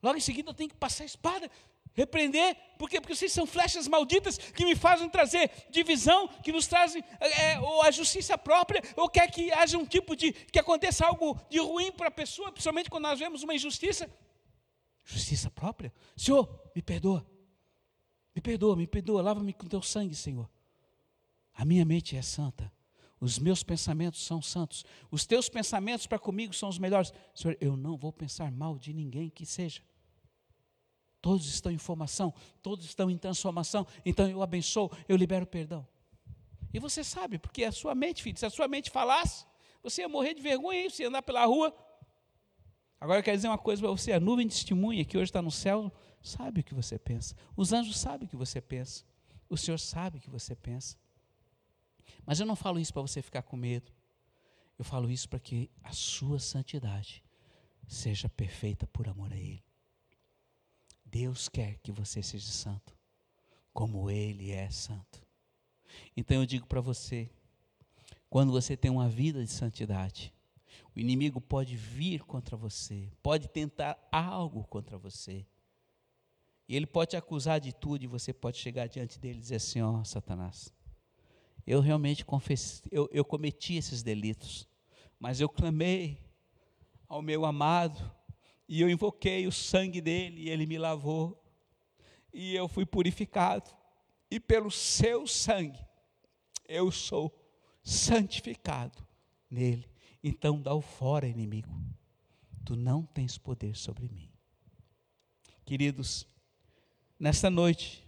logo 0.00 0.16
em 0.16 0.20
seguida, 0.20 0.48
eu 0.48 0.54
tenho 0.54 0.70
que 0.70 0.76
passar 0.76 1.02
a 1.02 1.06
espada, 1.06 1.50
repreender, 1.92 2.56
por 2.78 2.88
quê? 2.88 3.00
Porque 3.00 3.16
vocês 3.16 3.32
são 3.32 3.48
flechas 3.48 3.88
malditas 3.88 4.38
que 4.38 4.64
me 4.64 4.76
fazem 4.76 5.10
trazer 5.10 5.50
divisão, 5.70 6.28
que 6.28 6.52
nos 6.52 6.68
trazem 6.68 7.02
é, 7.18 7.58
ou 7.58 7.82
a 7.82 7.90
justiça 7.90 8.38
própria, 8.38 8.80
ou 8.96 9.08
quer 9.08 9.28
que 9.28 9.52
haja 9.52 9.76
um 9.76 9.84
tipo 9.84 10.14
de, 10.14 10.32
que 10.32 10.58
aconteça 10.60 11.04
algo 11.04 11.36
de 11.50 11.58
ruim 11.58 11.90
para 11.90 12.06
a 12.06 12.12
pessoa, 12.12 12.52
principalmente 12.52 12.88
quando 12.88 13.06
nós 13.06 13.18
vemos 13.18 13.42
uma 13.42 13.56
injustiça. 13.56 14.08
Justiça 15.04 15.50
própria? 15.50 15.92
Senhor, 16.16 16.48
me 16.76 16.80
perdoa, 16.80 17.26
me 18.32 18.40
perdoa, 18.40 18.76
me 18.76 18.86
perdoa, 18.86 19.20
lava-me 19.20 19.52
com 19.52 19.66
teu 19.66 19.82
sangue, 19.82 20.14
Senhor. 20.14 20.48
A 21.60 21.64
minha 21.66 21.84
mente 21.84 22.16
é 22.16 22.22
santa. 22.22 22.72
Os 23.20 23.38
meus 23.38 23.62
pensamentos 23.62 24.24
são 24.24 24.40
santos. 24.40 24.82
Os 25.10 25.26
teus 25.26 25.46
pensamentos 25.46 26.06
para 26.06 26.18
comigo 26.18 26.54
são 26.54 26.70
os 26.70 26.78
melhores. 26.78 27.12
Senhor, 27.34 27.54
eu 27.60 27.76
não 27.76 27.98
vou 27.98 28.10
pensar 28.10 28.50
mal 28.50 28.78
de 28.78 28.94
ninguém 28.94 29.28
que 29.28 29.44
seja. 29.44 29.82
Todos 31.20 31.46
estão 31.46 31.70
em 31.70 31.76
formação, 31.76 32.32
todos 32.62 32.86
estão 32.86 33.10
em 33.10 33.18
transformação. 33.18 33.86
Então 34.06 34.26
eu 34.26 34.40
abençoo, 34.40 34.90
eu 35.06 35.18
libero 35.18 35.46
perdão. 35.46 35.86
E 36.72 36.78
você 36.78 37.04
sabe, 37.04 37.38
porque 37.38 37.62
a 37.64 37.72
sua 37.72 37.94
mente, 37.94 38.22
filho, 38.22 38.38
se 38.38 38.46
a 38.46 38.50
sua 38.50 38.66
mente 38.66 38.88
falasse, 38.88 39.44
você 39.82 40.00
ia 40.00 40.08
morrer 40.08 40.32
de 40.32 40.40
vergonha, 40.40 40.88
você 40.88 41.02
ia 41.02 41.10
andar 41.10 41.20
pela 41.20 41.44
rua. 41.44 41.76
Agora 42.98 43.18
eu 43.18 43.22
quero 43.22 43.36
dizer 43.36 43.48
uma 43.48 43.58
coisa 43.58 43.82
para 43.82 43.90
você: 43.90 44.12
a 44.12 44.20
nuvem 44.20 44.46
de 44.46 44.54
testemunha 44.54 45.04
que 45.04 45.18
hoje 45.18 45.28
está 45.28 45.42
no 45.42 45.50
céu 45.50 45.92
sabe 46.22 46.62
o 46.62 46.64
que 46.64 46.72
você 46.72 46.98
pensa. 46.98 47.36
Os 47.54 47.70
anjos 47.74 47.98
sabem 47.98 48.26
o 48.26 48.30
que 48.30 48.36
você 48.36 48.62
pensa. 48.62 49.04
O 49.46 49.58
Senhor 49.58 49.76
sabe 49.76 50.16
o 50.16 50.20
que 50.22 50.30
você 50.30 50.56
pensa. 50.56 50.96
Mas 52.24 52.40
eu 52.40 52.46
não 52.46 52.56
falo 52.56 52.78
isso 52.78 52.92
para 52.92 53.02
você 53.02 53.22
ficar 53.22 53.42
com 53.42 53.56
medo. 53.56 53.92
Eu 54.78 54.84
falo 54.84 55.10
isso 55.10 55.28
para 55.28 55.38
que 55.38 55.70
a 55.82 55.92
sua 55.92 56.38
santidade 56.38 57.22
seja 57.86 58.28
perfeita 58.28 58.86
por 58.86 59.08
amor 59.08 59.32
a 59.32 59.36
Ele. 59.36 59.62
Deus 61.04 61.48
quer 61.48 61.78
que 61.78 61.90
você 61.92 62.22
seja 62.22 62.50
santo. 62.50 62.96
como 63.72 64.10
Ele 64.10 64.50
é 64.50 64.68
santo. 64.70 65.24
Então 66.16 66.36
eu 66.38 66.46
digo 66.46 66.66
para 66.66 66.80
você, 66.80 67.30
quando 68.28 68.52
você 68.52 68.76
tem 68.76 68.90
uma 68.90 69.08
vida 69.08 69.44
de 69.44 69.50
santidade, 69.50 70.32
o 70.94 71.00
inimigo 71.00 71.40
pode 71.40 71.76
vir 71.76 72.22
contra 72.24 72.56
você, 72.56 73.10
pode 73.22 73.48
tentar 73.48 73.98
algo 74.10 74.64
contra 74.64 74.98
você. 74.98 75.46
E 76.68 76.76
ele 76.76 76.86
pode 76.86 77.10
te 77.10 77.16
acusar 77.16 77.60
de 77.60 77.72
tudo, 77.72 78.04
e 78.04 78.06
você 78.06 78.32
pode 78.32 78.58
chegar 78.58 78.86
diante 78.88 79.18
dele 79.18 79.38
e 79.38 79.40
dizer 79.40 79.56
assim: 79.56 79.80
Ó, 79.80 80.00
oh, 80.00 80.04
Satanás, 80.04 80.72
eu 81.70 81.80
realmente 81.80 82.24
confessei, 82.24 82.82
eu, 82.90 83.08
eu 83.12 83.24
cometi 83.24 83.76
esses 83.76 84.02
delitos, 84.02 84.68
mas 85.20 85.40
eu 85.40 85.48
clamei 85.48 86.18
ao 87.06 87.22
meu 87.22 87.44
amado, 87.44 88.10
e 88.68 88.80
eu 88.80 88.90
invoquei 88.90 89.46
o 89.46 89.52
sangue 89.52 90.00
dele, 90.00 90.42
e 90.42 90.50
ele 90.50 90.66
me 90.66 90.76
lavou, 90.76 91.40
e 92.34 92.56
eu 92.56 92.66
fui 92.66 92.84
purificado, 92.84 93.70
e 94.28 94.40
pelo 94.40 94.68
seu 94.68 95.28
sangue 95.28 95.78
eu 96.68 96.90
sou 96.90 97.32
santificado 97.84 99.06
nele. 99.48 99.88
Então 100.24 100.60
dá 100.60 100.74
o 100.74 100.80
fora, 100.80 101.28
inimigo. 101.28 101.70
Tu 102.64 102.74
não 102.74 103.04
tens 103.04 103.38
poder 103.38 103.76
sobre 103.76 104.08
mim. 104.08 104.28
Queridos, 105.64 106.26
nesta 107.16 107.48
noite, 107.48 108.04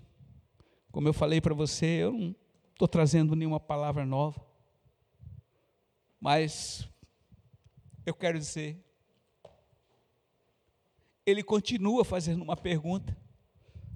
como 0.90 1.06
eu 1.06 1.12
falei 1.12 1.40
para 1.40 1.54
você, 1.54 1.86
eu 1.86 2.12
não 2.12 2.41
estou 2.82 2.88
trazendo 2.88 3.36
nenhuma 3.36 3.60
palavra 3.60 4.04
nova, 4.04 4.44
mas 6.20 6.84
eu 8.04 8.12
quero 8.12 8.36
dizer, 8.36 8.84
ele 11.24 11.44
continua 11.44 12.04
fazendo 12.04 12.42
uma 12.42 12.56
pergunta 12.56 13.16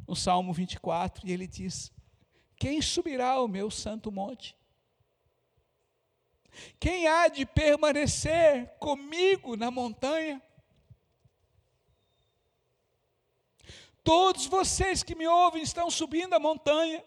no 0.06 0.14
Salmo 0.14 0.52
24, 0.52 1.26
e 1.26 1.32
ele 1.32 1.48
diz: 1.48 1.92
Quem 2.54 2.80
subirá 2.80 3.30
ao 3.30 3.48
meu 3.48 3.72
santo 3.72 4.12
monte? 4.12 4.56
Quem 6.78 7.08
há 7.08 7.26
de 7.26 7.44
permanecer 7.44 8.68
comigo 8.78 9.56
na 9.56 9.68
montanha? 9.68 10.40
Todos 14.04 14.46
vocês 14.46 15.02
que 15.02 15.16
me 15.16 15.26
ouvem 15.26 15.60
estão 15.60 15.90
subindo 15.90 16.34
a 16.34 16.38
montanha. 16.38 17.04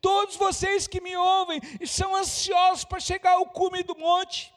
Todos 0.00 0.36
vocês 0.36 0.86
que 0.86 1.00
me 1.00 1.16
ouvem 1.16 1.60
são 1.86 2.14
ansiosos 2.14 2.84
para 2.84 3.00
chegar 3.00 3.32
ao 3.32 3.46
cume 3.46 3.82
do 3.82 3.96
monte. 3.96 4.52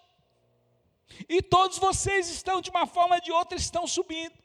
E 1.30 1.42
todos 1.42 1.78
vocês 1.78 2.30
estão, 2.30 2.62
de 2.62 2.70
uma 2.70 2.88
forma 2.88 3.16
ou 3.16 3.22
de 3.22 3.32
outra, 3.32 3.58
estão 3.58 3.86
subindo. 3.86 4.36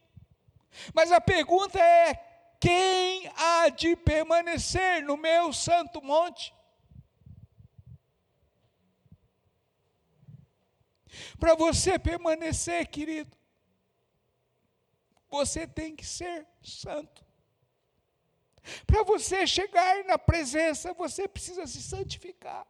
Mas 0.95 1.11
a 1.11 1.21
pergunta 1.21 1.79
é: 1.79 2.15
quem 2.61 3.31
há 3.37 3.69
de 3.69 3.97
permanecer 3.97 5.03
no 5.03 5.17
meu 5.17 5.53
santo 5.53 6.03
monte? 6.03 6.53
Para 11.39 11.55
você 11.55 11.99
permanecer, 11.99 12.87
querido, 12.89 13.37
você 15.29 15.67
tem 15.67 15.95
que 15.95 16.07
ser 16.07 16.47
santo. 16.63 17.28
Para 18.87 19.03
você 19.03 19.47
chegar 19.47 20.05
na 20.05 20.19
presença, 20.19 20.93
você 20.95 21.27
precisa 21.27 21.67
se 21.67 21.83
santificar. 21.83 22.67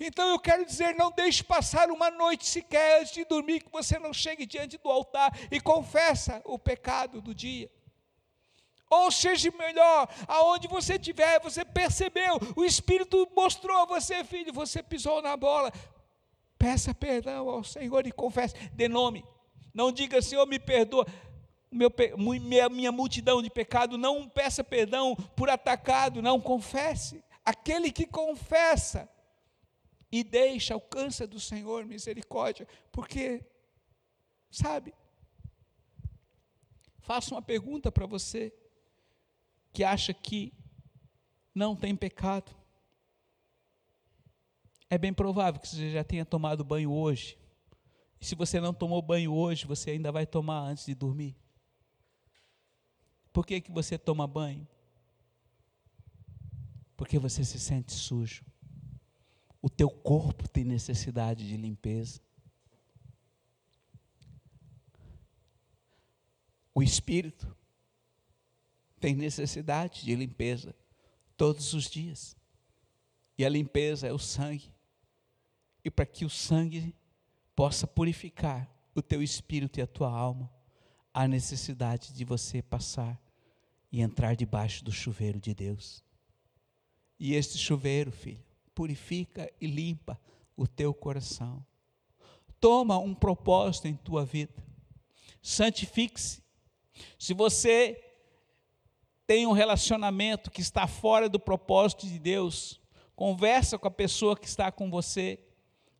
Então 0.00 0.28
eu 0.30 0.38
quero 0.38 0.64
dizer, 0.64 0.94
não 0.94 1.10
deixe 1.10 1.44
passar 1.44 1.90
uma 1.90 2.10
noite 2.10 2.46
sequer 2.46 3.00
antes 3.00 3.12
de 3.12 3.24
dormir 3.24 3.60
que 3.60 3.70
você 3.70 3.98
não 3.98 4.12
chegue 4.12 4.46
diante 4.46 4.78
do 4.78 4.90
altar 4.90 5.30
e 5.50 5.60
confessa 5.60 6.40
o 6.44 6.58
pecado 6.58 7.20
do 7.20 7.34
dia. 7.34 7.70
Ou 8.88 9.10
seja 9.10 9.50
melhor, 9.50 10.08
aonde 10.28 10.68
você 10.68 10.94
estiver, 10.94 11.40
você 11.40 11.64
percebeu, 11.64 12.38
o 12.54 12.64
Espírito 12.64 13.28
mostrou 13.34 13.76
a 13.78 13.84
você, 13.84 14.22
filho, 14.24 14.52
você 14.52 14.82
pisou 14.82 15.20
na 15.20 15.36
bola. 15.36 15.72
Peça 16.56 16.94
perdão 16.94 17.48
ao 17.48 17.64
Senhor 17.64 18.06
e 18.06 18.12
confesse, 18.12 18.54
dê 18.70 18.88
nome. 18.88 19.24
Não 19.74 19.92
diga, 19.92 20.22
Senhor, 20.22 20.46
me 20.46 20.58
perdoa. 20.58 21.06
Meu, 21.70 21.92
minha, 22.16 22.68
minha 22.68 22.92
multidão 22.92 23.42
de 23.42 23.50
pecado, 23.50 23.98
não 23.98 24.28
peça 24.28 24.62
perdão 24.62 25.16
por 25.36 25.50
atacado, 25.50 26.22
não 26.22 26.40
confesse. 26.40 27.22
Aquele 27.44 27.90
que 27.92 28.06
confessa 28.06 29.08
e 30.10 30.22
deixa, 30.22 30.74
alcança 30.74 31.26
do 31.26 31.40
Senhor 31.40 31.84
misericórdia, 31.84 32.66
porque, 32.92 33.44
sabe, 34.50 34.94
faço 37.00 37.34
uma 37.34 37.42
pergunta 37.42 37.90
para 37.90 38.06
você 38.06 38.52
que 39.72 39.84
acha 39.84 40.14
que 40.14 40.52
não 41.54 41.76
tem 41.76 41.94
pecado. 41.94 42.54
É 44.88 44.96
bem 44.96 45.12
provável 45.12 45.60
que 45.60 45.68
você 45.68 45.90
já 45.90 46.04
tenha 46.04 46.24
tomado 46.24 46.64
banho 46.64 46.92
hoje. 46.92 47.38
E 48.20 48.24
se 48.24 48.34
você 48.34 48.60
não 48.60 48.72
tomou 48.72 49.02
banho 49.02 49.32
hoje, 49.32 49.66
você 49.66 49.90
ainda 49.90 50.12
vai 50.12 50.26
tomar 50.26 50.60
antes 50.60 50.86
de 50.86 50.94
dormir. 50.94 51.36
Por 53.36 53.44
que, 53.44 53.60
que 53.60 53.70
você 53.70 53.98
toma 53.98 54.26
banho? 54.26 54.66
Porque 56.96 57.18
você 57.18 57.44
se 57.44 57.60
sente 57.60 57.92
sujo. 57.92 58.42
O 59.60 59.68
teu 59.68 59.90
corpo 59.90 60.48
tem 60.48 60.64
necessidade 60.64 61.46
de 61.46 61.54
limpeza. 61.54 62.18
O 66.74 66.82
espírito 66.82 67.54
tem 68.98 69.14
necessidade 69.14 70.02
de 70.02 70.14
limpeza 70.14 70.74
todos 71.36 71.74
os 71.74 71.90
dias. 71.90 72.34
E 73.36 73.44
a 73.44 73.50
limpeza 73.50 74.06
é 74.06 74.14
o 74.14 74.18
sangue 74.18 74.72
e 75.84 75.90
para 75.90 76.06
que 76.06 76.24
o 76.24 76.30
sangue 76.30 76.96
possa 77.54 77.86
purificar 77.86 78.66
o 78.94 79.02
teu 79.02 79.22
espírito 79.22 79.78
e 79.78 79.82
a 79.82 79.86
tua 79.86 80.10
alma, 80.10 80.50
há 81.12 81.28
necessidade 81.28 82.14
de 82.14 82.24
você 82.24 82.62
passar 82.62 83.25
e 83.96 84.02
entrar 84.02 84.36
debaixo 84.36 84.84
do 84.84 84.92
chuveiro 84.92 85.40
de 85.40 85.54
Deus. 85.54 86.04
E 87.18 87.34
este 87.34 87.56
chuveiro, 87.56 88.12
filho, 88.12 88.44
purifica 88.74 89.50
e 89.58 89.66
limpa 89.66 90.20
o 90.54 90.66
teu 90.66 90.92
coração. 90.92 91.64
Toma 92.60 92.98
um 92.98 93.14
propósito 93.14 93.88
em 93.88 93.96
tua 93.96 94.22
vida. 94.22 94.62
Santifique-se. 95.40 96.42
Se 97.18 97.32
você 97.32 97.98
tem 99.26 99.46
um 99.46 99.52
relacionamento 99.52 100.50
que 100.50 100.60
está 100.60 100.86
fora 100.86 101.26
do 101.26 101.40
propósito 101.40 102.06
de 102.06 102.18
Deus, 102.18 102.78
conversa 103.14 103.78
com 103.78 103.88
a 103.88 103.90
pessoa 103.90 104.36
que 104.36 104.46
está 104.46 104.70
com 104.70 104.90
você 104.90 105.42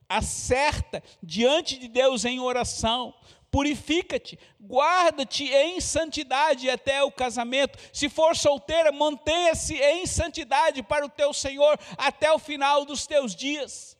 acerta 0.06 1.02
diante 1.22 1.78
de 1.78 1.88
Deus 1.88 2.26
em 2.26 2.40
oração, 2.40 3.14
purifica-te, 3.50 4.38
guarda-te 4.60 5.44
em 5.44 5.80
santidade 5.80 6.68
até 6.68 7.02
o 7.02 7.12
casamento. 7.12 7.78
Se 7.92 8.08
for 8.08 8.36
solteira, 8.36 8.92
mantenha-se 8.92 9.74
em 9.74 10.06
santidade 10.06 10.82
para 10.82 11.06
o 11.06 11.08
teu 11.08 11.32
Senhor 11.32 11.78
até 11.96 12.30
o 12.32 12.38
final 12.38 12.84
dos 12.84 13.06
teus 13.06 13.34
dias. 13.34 13.96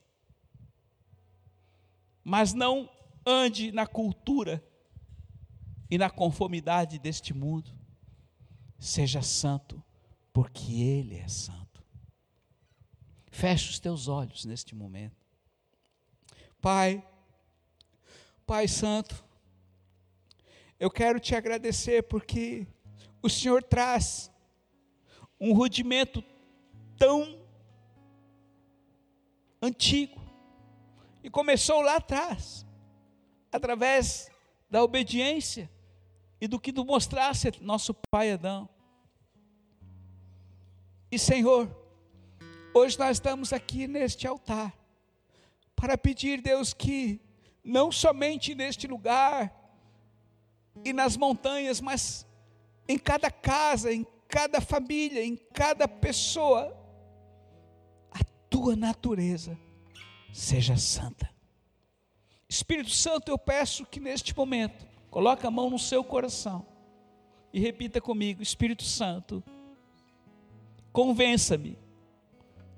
Mas 2.22 2.52
não 2.52 2.90
ande 3.24 3.72
na 3.72 3.87
cultura 3.87 4.62
e 5.90 5.96
na 5.96 6.11
conformidade 6.11 6.98
deste 6.98 7.32
mundo. 7.32 7.72
Seja 8.78 9.22
santo, 9.22 9.82
porque 10.32 10.72
Ele 10.72 11.16
é 11.16 11.28
santo. 11.28 11.85
Feche 13.30 13.70
os 13.70 13.78
teus 13.78 14.09
olhos 14.09 14.44
neste 14.44 14.74
momento. 14.74 15.16
Pai, 16.61 17.07
Pai 18.47 18.66
Santo, 18.66 19.24
eu 20.79 20.91
quero 20.91 21.18
te 21.18 21.35
agradecer 21.35 22.03
porque 22.03 22.66
o 23.22 23.29
Senhor 23.29 23.62
traz 23.62 24.31
um 25.41 25.53
rudimento 25.53 26.22
tão 26.99 27.45
antigo 29.61 30.20
e 31.22 31.31
começou 31.31 31.81
lá 31.81 31.97
atrás, 31.97 32.66
através 33.51 34.31
da 34.70 34.83
obediência 34.83 35.70
e 36.41 36.47
do 36.47 36.61
que 36.61 36.72
tu 36.72 36.85
mostrasse 36.85 37.53
nosso 37.61 37.95
pai 38.11 38.33
Adão. 38.33 38.68
E 41.11 41.18
Senhor, 41.18 41.74
hoje 42.74 42.99
nós 42.99 43.16
estamos 43.16 43.53
aqui 43.53 43.87
neste 43.87 44.27
altar 44.27 44.77
para 45.74 45.97
pedir, 45.97 46.41
Deus, 46.41 46.72
que 46.74 47.20
não 47.64 47.91
somente 47.91 48.55
neste 48.55 48.87
lugar 48.87 49.55
e 50.85 50.93
nas 50.93 51.16
montanhas, 51.16 51.81
mas 51.81 52.27
em 52.89 52.99
cada 52.99 53.31
casa, 53.31 53.93
em 53.93 54.07
cada 54.29 54.61
família, 54.61 55.24
em 55.24 55.37
cada 55.37 55.87
pessoa, 55.89 56.77
a 58.11 58.22
tua 58.49 58.77
natureza 58.77 59.59
seja 60.33 60.77
santa. 60.77 61.31
Espírito 62.49 62.91
Santo, 62.91 63.31
eu 63.31 63.39
peço 63.39 63.85
que 63.87 63.99
neste 63.99 64.37
momento, 64.37 64.87
coloque 65.11 65.47
a 65.47 65.51
mão 65.51 65.68
no 65.68 65.79
seu 65.79 66.05
coração 66.05 66.66
e 67.53 67.59
repita 67.59 68.01
comigo: 68.01 68.43
Espírito 68.43 68.85
Santo, 68.85 69.43
convença-me 70.93 71.79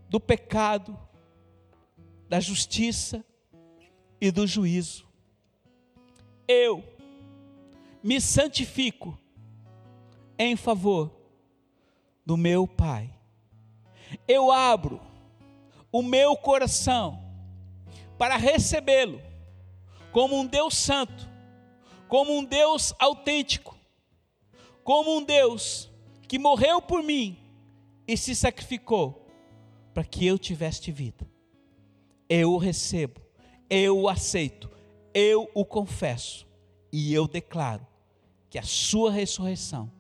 do 0.09 0.19
pecado, 0.19 0.99
da 2.29 2.41
justiça 2.41 3.25
e 4.21 4.31
do 4.31 4.47
juízo. 4.47 5.07
Eu 6.47 6.98
me 8.03 8.21
santifico 8.21 9.19
em 10.39 10.57
favor 10.57 11.11
do 12.25 12.37
meu 12.37 12.67
Pai. 12.67 13.13
Eu 14.27 14.53
abro 14.53 15.01
o 15.91 16.03
meu 16.03 16.37
coração 16.37 17.23
para 18.17 18.37
recebê-lo 18.37 19.21
como 20.13 20.39
um 20.39 20.47
Deus 20.47 20.77
santo, 20.77 21.29
como 22.07 22.37
um 22.39 22.45
Deus 22.45 22.95
autêntico, 22.99 23.77
como 24.85 25.17
um 25.17 25.23
Deus 25.23 25.91
que 26.27 26.39
morreu 26.39 26.81
por 26.81 27.03
mim 27.03 27.39
e 28.07 28.17
se 28.17 28.35
sacrificou 28.35 29.27
para 29.93 30.05
que 30.05 30.27
eu 30.27 30.39
tivesse 30.39 30.93
vida. 30.93 31.29
Eu 32.29 32.53
o 32.53 32.59
recebo, 32.59 33.21
eu 33.69 33.99
o 33.99 34.09
aceito, 34.09 34.71
eu 35.13 35.51
o 35.55 35.65
confesso 35.65 36.47
e 36.93 37.13
eu 37.13 37.27
declaro 37.27 37.88
que 38.51 38.59
a 38.59 38.63
sua 38.63 39.11
ressurreição 39.11 39.91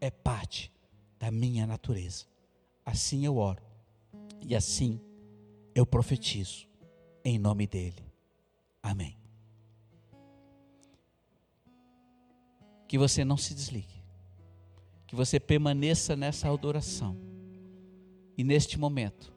é 0.00 0.10
parte 0.10 0.72
da 1.18 1.30
minha 1.30 1.66
natureza. 1.66 2.26
Assim 2.84 3.24
eu 3.24 3.36
oro 3.36 3.62
e 4.40 4.54
assim 4.54 5.00
eu 5.74 5.84
profetizo 5.84 6.66
em 7.24 7.38
nome 7.38 7.66
dele. 7.66 8.04
Amém. 8.82 9.18
Que 12.86 12.98
você 12.98 13.24
não 13.24 13.36
se 13.36 13.54
desligue, 13.54 14.04
que 15.06 15.16
você 15.16 15.40
permaneça 15.40 16.14
nessa 16.14 16.52
adoração 16.52 17.18
e 18.36 18.44
neste 18.44 18.78
momento, 18.78 19.32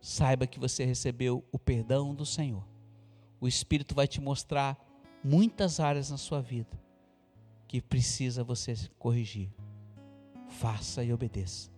saiba 0.00 0.46
que 0.46 0.58
você 0.58 0.84
recebeu 0.84 1.44
o 1.52 1.58
perdão 1.58 2.14
do 2.14 2.24
Senhor. 2.24 2.66
O 3.40 3.46
Espírito 3.46 3.94
vai 3.94 4.06
te 4.06 4.20
mostrar 4.20 4.78
muitas 5.22 5.80
áreas 5.80 6.10
na 6.10 6.16
sua 6.16 6.40
vida 6.40 6.82
que 7.72 7.80
precisa 7.80 8.44
você 8.44 8.74
corrigir. 8.98 9.48
Faça 10.46 11.02
e 11.02 11.10
obedeça 11.10 11.70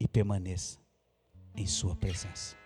e 0.00 0.08
permaneça 0.08 0.78
em 1.54 1.66
sua 1.66 1.94
presença. 1.94 2.56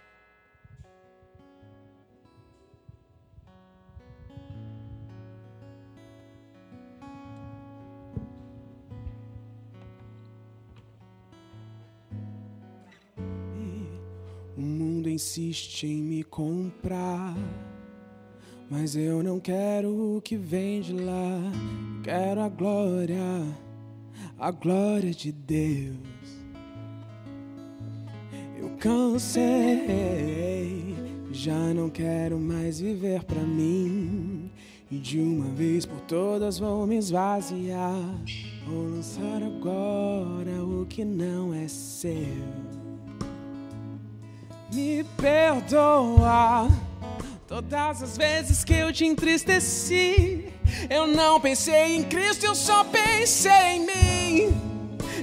O 14.56 14.60
mundo 14.60 15.10
insiste 15.10 15.88
em 15.88 16.00
me 16.00 16.22
comprar 16.22 17.34
mas 18.70 18.94
eu 18.96 19.22
não 19.22 19.40
quero 19.40 20.16
o 20.16 20.20
que 20.20 20.36
vem 20.36 20.80
de 20.80 20.92
lá, 20.92 21.40
quero 22.02 22.42
a 22.42 22.48
glória, 22.48 23.46
a 24.38 24.50
glória 24.50 25.10
de 25.10 25.32
Deus. 25.32 25.96
Eu 28.60 28.70
cansei, 28.78 29.44
já 31.32 31.72
não 31.72 31.88
quero 31.88 32.38
mais 32.38 32.80
viver 32.80 33.24
pra 33.24 33.40
mim. 33.40 34.50
E 34.90 34.96
de 34.98 35.20
uma 35.20 35.44
vez 35.50 35.84
por 35.84 36.00
todas 36.00 36.58
vou 36.58 36.86
me 36.86 36.96
esvaziar. 36.96 38.22
Vou 38.66 38.88
lançar 38.88 39.42
agora 39.42 40.64
o 40.64 40.86
que 40.86 41.04
não 41.04 41.52
é 41.52 41.68
seu. 41.68 42.12
Me 44.72 45.04
perdoa 45.16 46.68
Todas 47.48 48.02
as 48.02 48.14
vezes 48.18 48.62
que 48.62 48.74
eu 48.74 48.92
te 48.92 49.06
entristeci, 49.06 50.52
eu 50.90 51.06
não 51.06 51.40
pensei 51.40 51.96
em 51.96 52.02
Cristo, 52.02 52.44
eu 52.44 52.54
só 52.54 52.84
pensei 52.84 53.50
em 53.50 53.86
mim. 53.86 54.54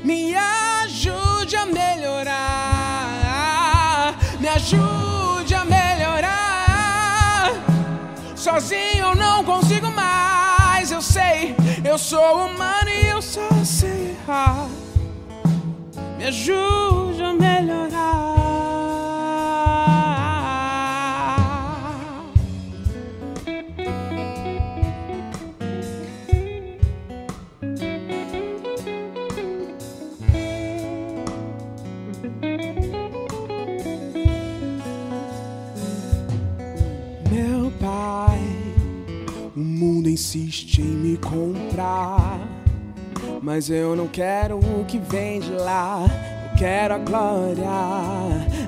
Me 0.04 0.34
ajude 0.36 1.56
a 1.56 1.68
melhorar, 1.68 2.58
me 4.40 4.48
ajude 4.48 5.54
a 5.54 5.64
melhorar. 5.66 7.52
Sozinho 8.36 9.06
eu 9.06 9.16
não 9.16 9.44
consigo 9.44 9.92
mais, 9.92 10.92
eu 10.92 11.04
sei, 11.04 11.56
eu 11.88 12.00
sou 12.00 12.48
humano 12.48 12.90
e 12.90 13.06
eu 13.06 13.22
só 13.22 13.48
sei 13.64 14.18
errar. 14.24 14.68
Me 16.18 16.26
ajude 16.26 17.22
a 17.22 17.34
melhorar. 17.34 18.35
Insiste 40.16 40.80
em 40.80 40.86
me 40.86 41.18
comprar. 41.18 42.40
Mas 43.42 43.70
eu 43.70 43.98
não 43.98 44.08
quero 44.08 44.58
o 44.58 44.86
que 44.86 44.98
vem 44.98 45.42
de 45.42 45.52
lá. 45.52 46.06
Eu 46.50 46.58
quero 46.58 46.94
a 46.94 46.98
glória, 46.98 47.68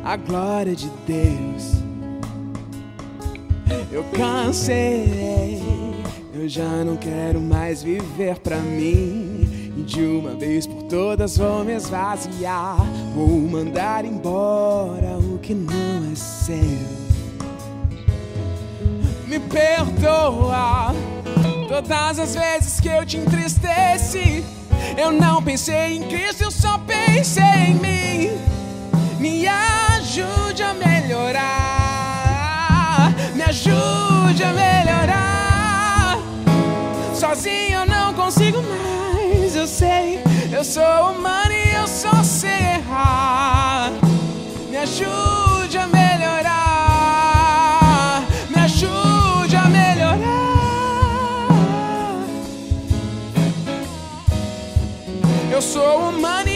a 0.03 0.17
glória 0.17 0.75
de 0.75 0.89
Deus. 1.07 1.77
Eu 3.89 4.03
cansei, 4.11 5.61
eu 6.33 6.49
já 6.49 6.83
não 6.83 6.97
quero 6.97 7.39
mais 7.39 7.81
viver 7.81 8.37
pra 8.39 8.57
mim. 8.57 9.71
E 9.77 9.83
de 9.83 10.01
uma 10.01 10.31
vez 10.31 10.67
por 10.67 10.83
todas 10.83 11.37
vou 11.37 11.63
me 11.63 11.73
esvaziar. 11.75 12.75
Vou 13.15 13.29
mandar 13.29 14.03
embora 14.03 15.17
o 15.17 15.39
que 15.39 15.53
não 15.53 16.11
é 16.11 16.15
seu. 16.15 17.07
Me 19.27 19.39
perdoa 19.39 20.93
Todas 21.77 22.17
as 22.17 22.33
vezes 22.33 22.79
que 22.79 22.87
eu 22.87 23.05
te 23.05 23.17
entristeci, 23.17 24.43
eu 24.97 25.11
não 25.11 25.43
pensei 25.43 25.95
em 25.97 26.01
Cristo, 26.07 26.45
eu 26.45 26.49
só 26.49 26.79
pensei 26.79 27.43
em 27.43 27.75
mim. 27.75 28.31
Me 29.19 29.47
ajude 29.47 30.63
a 30.63 30.73
melhorar, 30.73 31.43
me 33.35 33.43
ajude 33.43 34.43
a 34.43 34.53
melhorar. 34.53 36.17
Sozinho 37.13 37.81
eu 37.81 37.85
não 37.85 38.11
consigo 38.15 38.57
mais, 38.63 39.55
eu 39.55 39.67
sei, 39.67 40.19
eu 40.51 40.63
sou 40.63 41.11
humano 41.11 41.53
e 41.53 41.75
eu 41.75 41.87
só 41.87 42.23
sei 42.23 42.49
errar. 42.49 43.91
Me 44.67 44.77
ajude 44.77 45.36
Eu 55.57 55.61
sou 55.63 56.09
humano 56.09 56.46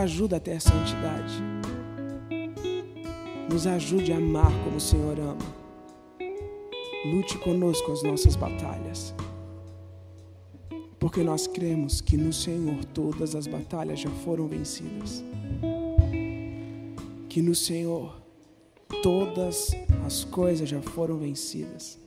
ajuda 0.00 0.36
a 0.36 0.40
ter 0.40 0.60
santidade, 0.60 1.42
nos 3.50 3.66
ajude 3.66 4.12
a 4.12 4.16
amar 4.16 4.50
como 4.64 4.76
o 4.76 4.80
Senhor 4.80 5.18
ama. 5.18 5.60
lute 7.12 7.36
conosco 7.38 7.92
as 7.92 8.02
nossas 8.02 8.34
batalhas. 8.36 9.14
Porque 10.98 11.22
nós 11.22 11.46
cremos 11.46 12.00
que 12.00 12.16
no 12.16 12.32
Senhor 12.32 12.84
todas 12.86 13.34
as 13.34 13.46
batalhas 13.46 14.00
já 14.00 14.10
foram 14.10 14.46
vencidas. 14.48 15.22
Que 17.28 17.42
no 17.42 17.54
Senhor 17.54 18.20
todas 19.02 19.70
as 20.06 20.24
coisas 20.24 20.68
já 20.68 20.80
foram 20.80 21.18
vencidas. 21.18 21.98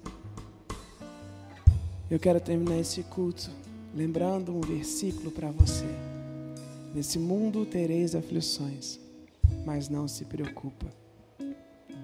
Eu 2.09 2.19
quero 2.19 2.39
terminar 2.39 2.79
esse 2.79 3.03
culto 3.03 3.49
lembrando 3.95 4.55
um 4.55 4.61
versículo 4.61 5.31
para 5.31 5.51
você. 5.51 6.12
Nesse 6.93 7.17
mundo 7.17 7.65
tereis 7.65 8.13
aflições, 8.13 8.99
mas 9.65 9.89
não 9.89 10.07
se 10.07 10.25
preocupa. 10.25 10.85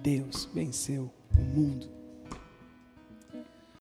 Deus 0.02 0.48
venceu 0.52 1.08
o 1.32 1.40
mundo. 1.40 1.99